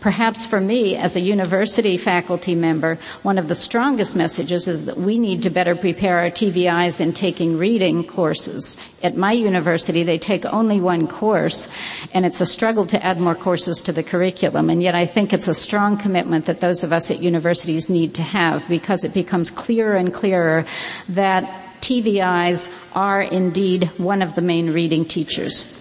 [0.00, 4.96] Perhaps for me, as a university faculty member, one of the strongest messages is that
[4.96, 8.78] we need to better prepare our TVIs in taking reading courses.
[9.02, 11.68] At my university, they take only one course,
[12.14, 14.70] and it's a struggle to add more courses to the curriculum.
[14.70, 18.14] And yet I think it's a strong commitment that those of us at universities need
[18.14, 20.64] to have because it becomes clearer and clearer
[21.10, 25.79] that TVIs are indeed one of the main reading teachers.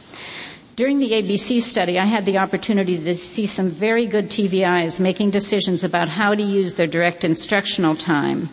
[0.80, 5.32] During the ABC study, I had the opportunity to see some very good TVIs making
[5.32, 8.48] decisions about how to use their direct instructional time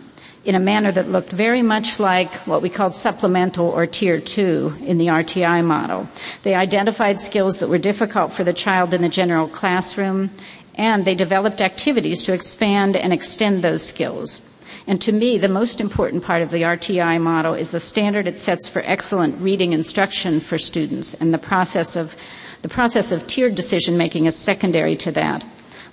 [0.44, 4.74] in a manner that looked very much like what we called supplemental or tier two
[4.80, 6.08] in the RTI model.
[6.42, 10.30] They identified skills that were difficult for the child in the general classroom,
[10.74, 14.40] and they developed activities to expand and extend those skills.
[14.86, 18.38] And to me, the most important part of the RTI model is the standard it
[18.38, 22.16] sets for excellent reading instruction for students, and the process of
[22.62, 25.44] the process of tiered decision making is secondary to that.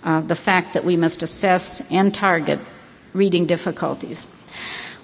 [0.04, 2.60] Uh, the fact that we must assess and target
[3.14, 4.28] reading difficulties.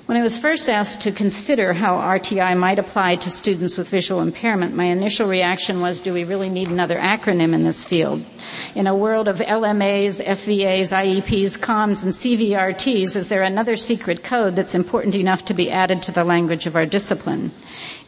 [0.09, 4.21] When I was first asked to consider how RTI might apply to students with visual
[4.21, 8.25] impairment, my initial reaction was, do we really need another acronym in this field?
[8.73, 14.55] In a world of LMAs, FVAs, IEPs, COMs, and CVRTs, is there another secret code
[14.55, 17.51] that's important enough to be added to the language of our discipline?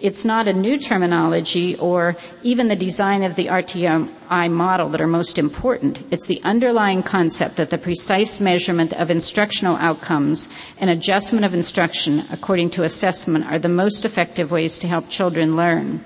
[0.01, 5.05] It's not a new terminology or even the design of the RTI model that are
[5.07, 6.03] most important.
[6.09, 10.49] It's the underlying concept that the precise measurement of instructional outcomes
[10.79, 15.55] and adjustment of instruction according to assessment are the most effective ways to help children
[15.55, 16.03] learn.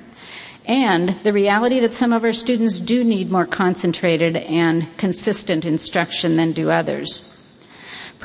[0.65, 6.35] And the reality that some of our students do need more concentrated and consistent instruction
[6.35, 7.31] than do others.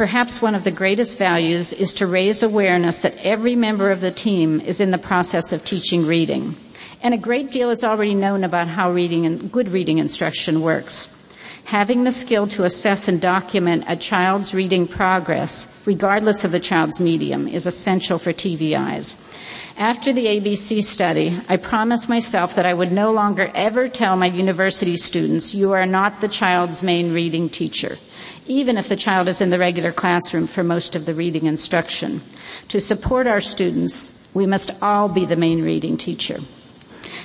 [0.01, 4.11] Perhaps one of the greatest values is to raise awareness that every member of the
[4.11, 6.57] team is in the process of teaching reading.
[7.03, 11.20] And a great deal is already known about how reading and good reading instruction works.
[11.65, 17.01] Having the skill to assess and document a child's reading progress, regardless of the child's
[17.01, 19.17] medium, is essential for TVIs.
[19.77, 24.27] After the ABC study, I promised myself that I would no longer ever tell my
[24.27, 27.97] university students, you are not the child's main reading teacher
[28.51, 32.21] even if the child is in the regular classroom for most of the reading instruction.
[32.69, 36.39] To support our students, we must all be the main reading teacher.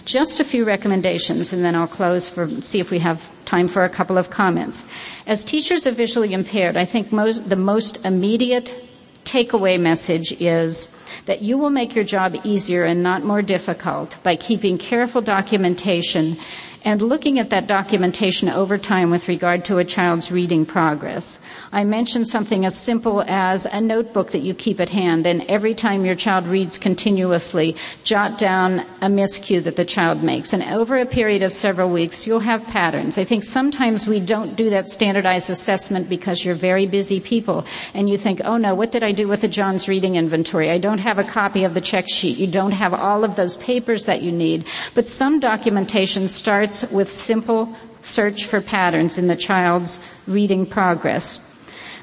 [0.05, 3.83] Just a few recommendations and then I'll close for, see if we have time for
[3.83, 4.85] a couple of comments.
[5.27, 8.75] As teachers of visually impaired, I think most, the most immediate
[9.23, 10.89] takeaway message is
[11.25, 16.37] that you will make your job easier and not more difficult by keeping careful documentation
[16.85, 21.39] and looking at that documentation over time with regard to a child's reading progress.
[21.71, 25.73] I mentioned something as simple as a notebook that you keep at hand and every
[25.73, 30.53] time your child reads continuously, jot down a miscue that the child makes.
[30.53, 33.17] And over a period of several weeks, you'll have patterns.
[33.17, 38.07] I think sometimes we don't do that standardized assessment because you're very busy people and
[38.07, 40.69] you think, oh no, what did I do with the Johns reading inventory?
[40.69, 42.37] I don't have a copy of the check sheet.
[42.37, 44.65] You don't have all of those papers that you need.
[44.93, 51.44] But some documentation starts starts with simple search for patterns in the child's reading progress.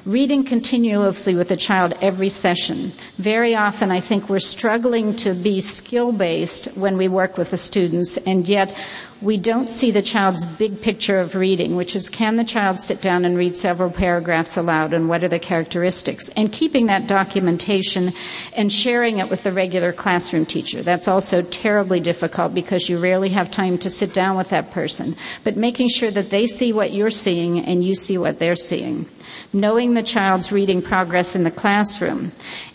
[0.05, 2.91] Reading continuously with a child every session.
[3.19, 7.57] Very often I think we're struggling to be skill based when we work with the
[7.57, 8.75] students and yet
[9.21, 13.01] we don't see the child's big picture of reading, which is can the child sit
[13.01, 16.27] down and read several paragraphs aloud and what are the characteristics?
[16.35, 18.11] And keeping that documentation
[18.57, 20.83] and sharing it with the regular classroom teacher.
[20.83, 25.15] That's also terribly difficult because you rarely have time to sit down with that person.
[25.45, 29.05] But making sure that they see what you're seeing and you see what they're seeing
[29.53, 32.31] knowing the child's reading progress in the classroom,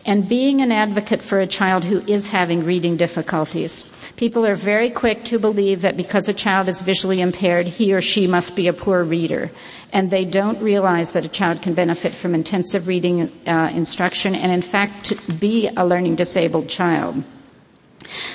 [0.07, 3.93] and being an advocate for a child who is having reading difficulties.
[4.17, 8.01] People are very quick to believe that because a child is visually impaired, he or
[8.01, 9.51] she must be a poor reader.
[9.93, 14.51] And they don't realize that a child can benefit from intensive reading uh, instruction and
[14.51, 17.23] in fact be a learning disabled child.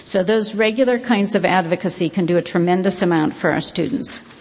[0.03, 4.32] So those regular kinds of advocacy can do a tremendous amount for our students.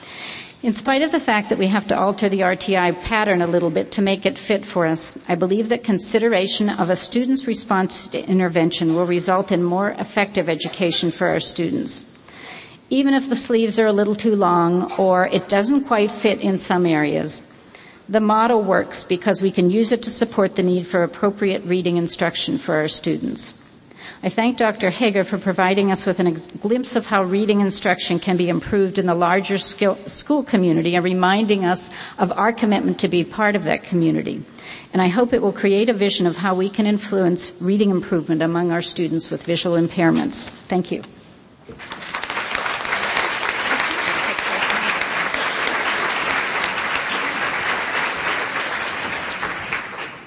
[0.62, 3.70] In spite of the fact that we have to alter the RTI pattern a little
[3.70, 8.06] bit to make it fit for us, I believe that consideration of a student's response
[8.08, 12.16] to intervention will result in more effective education for our students.
[12.90, 16.60] Even if the sleeves are a little too long or it doesn't quite fit in
[16.60, 17.42] some areas,
[18.08, 21.96] the model works because we can use it to support the need for appropriate reading
[21.96, 23.61] instruction for our students.
[24.22, 24.90] I thank Dr.
[24.90, 28.98] Haager for providing us with a ex- glimpse of how reading instruction can be improved
[28.98, 33.56] in the larger skill- school community and reminding us of our commitment to be part
[33.56, 34.42] of that community.
[34.92, 38.42] And I hope it will create a vision of how we can influence reading improvement
[38.42, 40.44] among our students with visual impairments.
[40.44, 41.02] Thank you.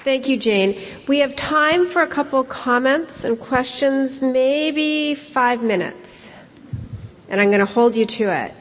[0.06, 0.80] Thank you, Jane.
[1.08, 6.32] We have time for a couple comments and questions, maybe five minutes.
[7.28, 8.54] And I'm going to hold you to it.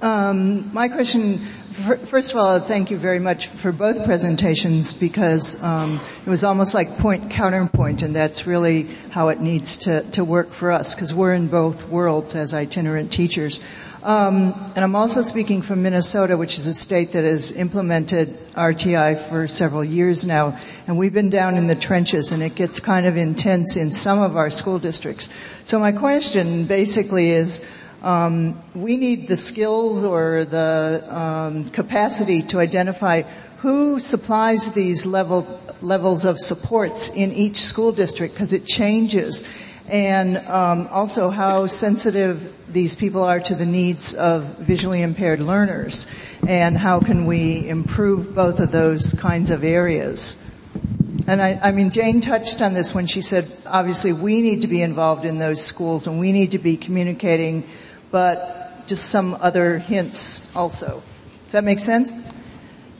[0.00, 1.42] Um, my question,
[1.78, 6.74] first of all, thank you very much for both presentations because um, it was almost
[6.74, 11.14] like point counterpoint, and that's really how it needs to, to work for us because
[11.14, 13.62] we're in both worlds as itinerant teachers.
[14.02, 19.18] Um, and I'm also speaking from Minnesota, which is a state that has implemented RTI
[19.28, 23.06] for several years now, and we've been down in the trenches, and it gets kind
[23.06, 25.30] of intense in some of our school districts.
[25.64, 27.64] So my question basically is
[28.02, 33.22] um, we need the skills or the um, capacity to identify
[33.58, 39.44] who supplies these level, levels of supports in each school district because it changes.
[39.88, 46.06] And um, also how sensitive these people are to the needs of visually impaired learners,
[46.46, 50.44] and how can we improve both of those kinds of areas.
[51.26, 54.68] And I, I, mean, Jane touched on this when she said, obviously, we need to
[54.68, 57.68] be involved in those schools and we need to be communicating
[58.10, 61.02] but just some other hints also.
[61.44, 62.12] Does that make sense?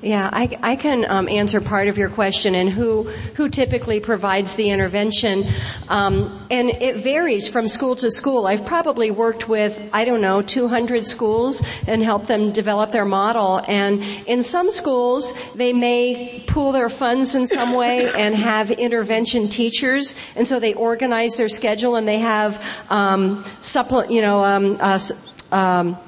[0.00, 3.02] Yeah, I, I can um, answer part of your question and who
[3.34, 5.42] who typically provides the intervention,
[5.88, 8.46] um, and it varies from school to school.
[8.46, 13.60] I've probably worked with I don't know 200 schools and helped them develop their model.
[13.66, 19.48] And in some schools, they may pool their funds in some way and have intervention
[19.48, 23.44] teachers, and so they organize their schedule and they have um,
[24.08, 24.44] you know.
[24.44, 25.00] Um, uh,
[25.50, 25.98] um,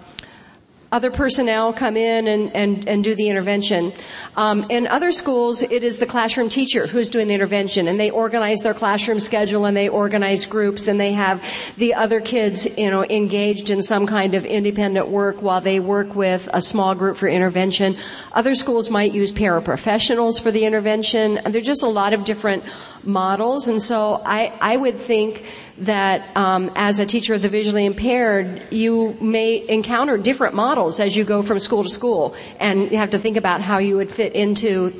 [0.92, 3.92] other personnel come in and, and, and do the intervention.
[4.36, 8.10] Um, in other schools, it is the classroom teacher who's doing the intervention, and they
[8.10, 11.44] organize their classroom schedule and they organize groups and they have
[11.76, 16.14] the other kids, you know, engaged in some kind of independent work while they work
[16.14, 17.96] with a small group for intervention.
[18.32, 21.38] Other schools might use paraprofessionals for the intervention.
[21.44, 22.64] There are just a lot of different
[23.04, 25.44] models, and so I, I would think
[25.80, 31.16] that um, as a teacher of the visually impaired, you may encounter different models as
[31.16, 34.12] you go from school to school, and you have to think about how you would
[34.12, 34.92] fit into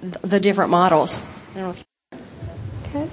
[0.00, 1.20] the different models.
[1.56, 3.08] Okay.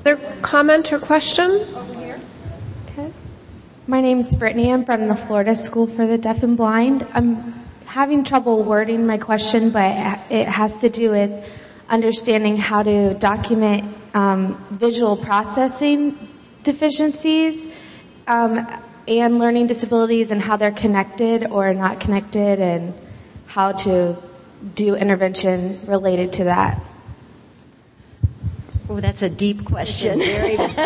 [0.00, 1.50] Other comment or question?
[1.50, 2.20] Over here.
[2.88, 3.12] Okay.
[3.86, 4.72] My name is Brittany.
[4.72, 7.06] I'm from the Florida School for the Deaf and Blind.
[7.12, 7.52] I'm
[7.84, 11.30] having trouble wording my question, but it has to do with
[11.92, 16.18] understanding how to document um, visual processing
[16.62, 17.68] deficiencies
[18.26, 18.66] um,
[19.06, 22.94] and learning disabilities and how they're connected or not connected and
[23.46, 24.16] how to
[24.74, 26.80] do intervention related to that.
[28.88, 30.18] Oh, that's a deep question.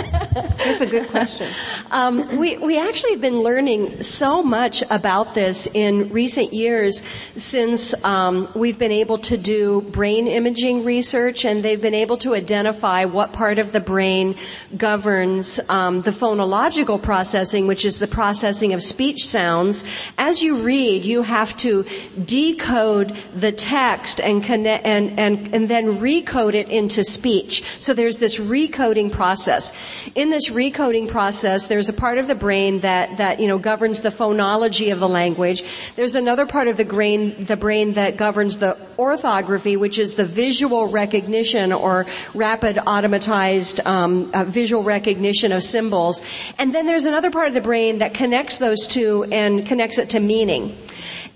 [0.52, 1.46] that's a good question.
[1.90, 7.02] Um, we we actually have been learning so much about this in recent years
[7.36, 12.34] since um, we've been able to do brain imaging research, and they've been able to
[12.34, 14.36] identify what part of the brain
[14.76, 19.84] governs um, the phonological processing, which is the processing of speech sounds.
[20.18, 21.84] As you read, you have to
[22.22, 27.64] decode the text and connect, and and and then recode it into speech.
[27.80, 29.72] So there's this recoding process.
[30.14, 34.02] In this recoding process, there's a part of the brain that, that, you know, governs
[34.02, 35.64] the phonology of the language.
[35.96, 40.24] There's another part of the brain, the brain that governs the orthography, which is the
[40.24, 46.22] visual recognition or rapid automatized um, uh, visual recognition of symbols.
[46.58, 50.10] And then there's another part of the brain that connects those two and connects it
[50.10, 50.76] to meaning.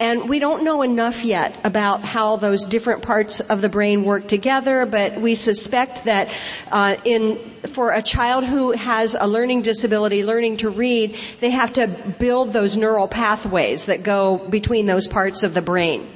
[0.01, 4.27] And we don't know enough yet about how those different parts of the brain work
[4.27, 6.31] together, but we suspect that
[6.73, 7.37] uh, in
[7.67, 11.87] for a child who has a learning disability, learning to read, they have to
[12.19, 16.09] build those neural pathways that go between those parts of the brain.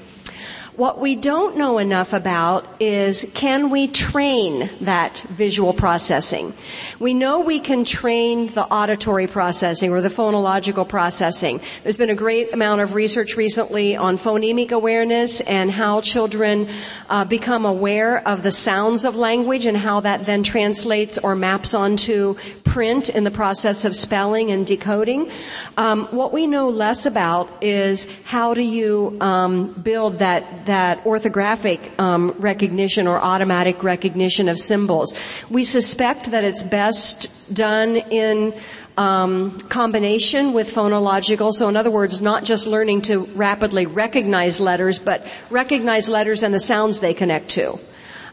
[0.76, 6.52] What we don't know enough about is can we train that visual processing?
[6.98, 11.60] We know we can train the auditory processing or the phonological processing.
[11.84, 16.66] There's been a great amount of research recently on phonemic awareness and how children
[17.08, 21.72] uh, become aware of the sounds of language and how that then translates or maps
[21.72, 22.34] onto
[22.64, 25.30] print in the process of spelling and decoding.
[25.76, 30.18] Um, what we know less about is how do you um, build
[30.66, 35.14] that orthographic um, recognition or automatic recognition of symbols.
[35.50, 38.54] We suspect that it's best done in
[38.96, 41.52] um, combination with phonological.
[41.52, 46.54] So, in other words, not just learning to rapidly recognize letters, but recognize letters and
[46.54, 47.78] the sounds they connect to.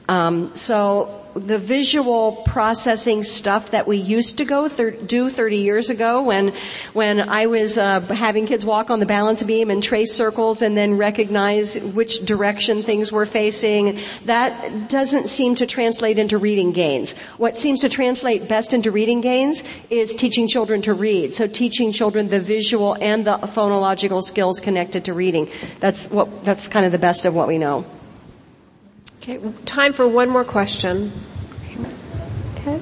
[0.08, 5.90] Um, so the visual processing stuff that we used to go thir- do 30 years
[5.90, 6.54] ago when,
[6.94, 10.76] when I was uh, having kids walk on the balance beam and trace circles and
[10.76, 14.00] then recognize which direction things were facing.
[14.26, 17.14] That doesn't seem to translate into reading gains.
[17.38, 21.34] What seems to translate best into reading gains is teaching children to read.
[21.34, 25.50] So teaching children the visual and the phonological skills connected to reading.
[25.80, 27.86] That's what, that's kind of the best of what we know.
[29.22, 31.12] Okay, time for one more question.
[32.56, 32.82] Okay.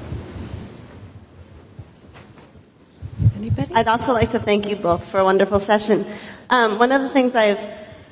[3.35, 3.73] Anybody?
[3.75, 6.05] I'd also like to thank you both for a wonderful session.
[6.49, 7.59] Um, one of the things I've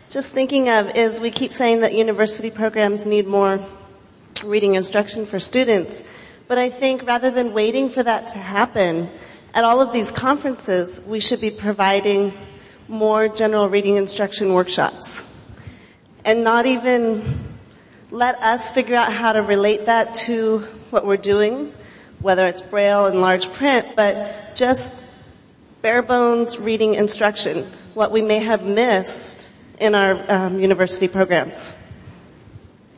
[0.10, 3.66] just thinking of is we keep saying that university programs need more
[4.44, 6.04] reading instruction for students,
[6.50, 9.10] but I think rather than waiting for that to happen,
[9.54, 12.34] at all of these conferences, we should be providing
[12.90, 15.24] more general reading instruction workshops.
[16.26, 17.48] And not even
[18.12, 20.60] let us figure out how to relate that to
[20.90, 21.74] what we're doing,
[22.22, 25.08] whether it's braille and large print, but just
[25.82, 31.76] bare bones reading instruction, what we may have missed in our um, university programs.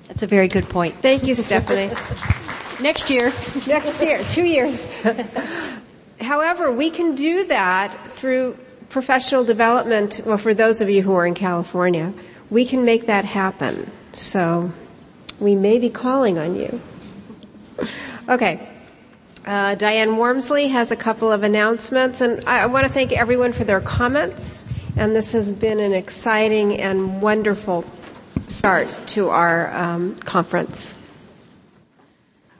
[0.07, 0.95] That's a very good point.
[1.01, 1.93] Thank you, Stephanie.
[2.81, 3.33] Next year.
[3.67, 4.85] Next year, two years.
[6.21, 8.57] However, we can do that through
[8.89, 10.21] professional development.
[10.25, 12.13] Well, for those of you who are in California,
[12.49, 13.91] we can make that happen.
[14.13, 14.71] So
[15.39, 16.81] we may be calling on you.
[18.27, 18.67] Okay.
[19.45, 23.53] Uh, Diane Wormsley has a couple of announcements, and I, I want to thank everyone
[23.53, 24.71] for their comments.
[24.97, 27.85] And this has been an exciting and wonderful
[28.47, 30.93] start to our um, conference.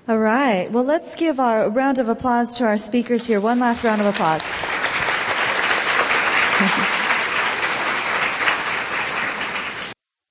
[0.08, 0.72] All right.
[0.72, 3.40] Well, let's give our round of applause to our speakers here.
[3.40, 4.42] One last round of applause.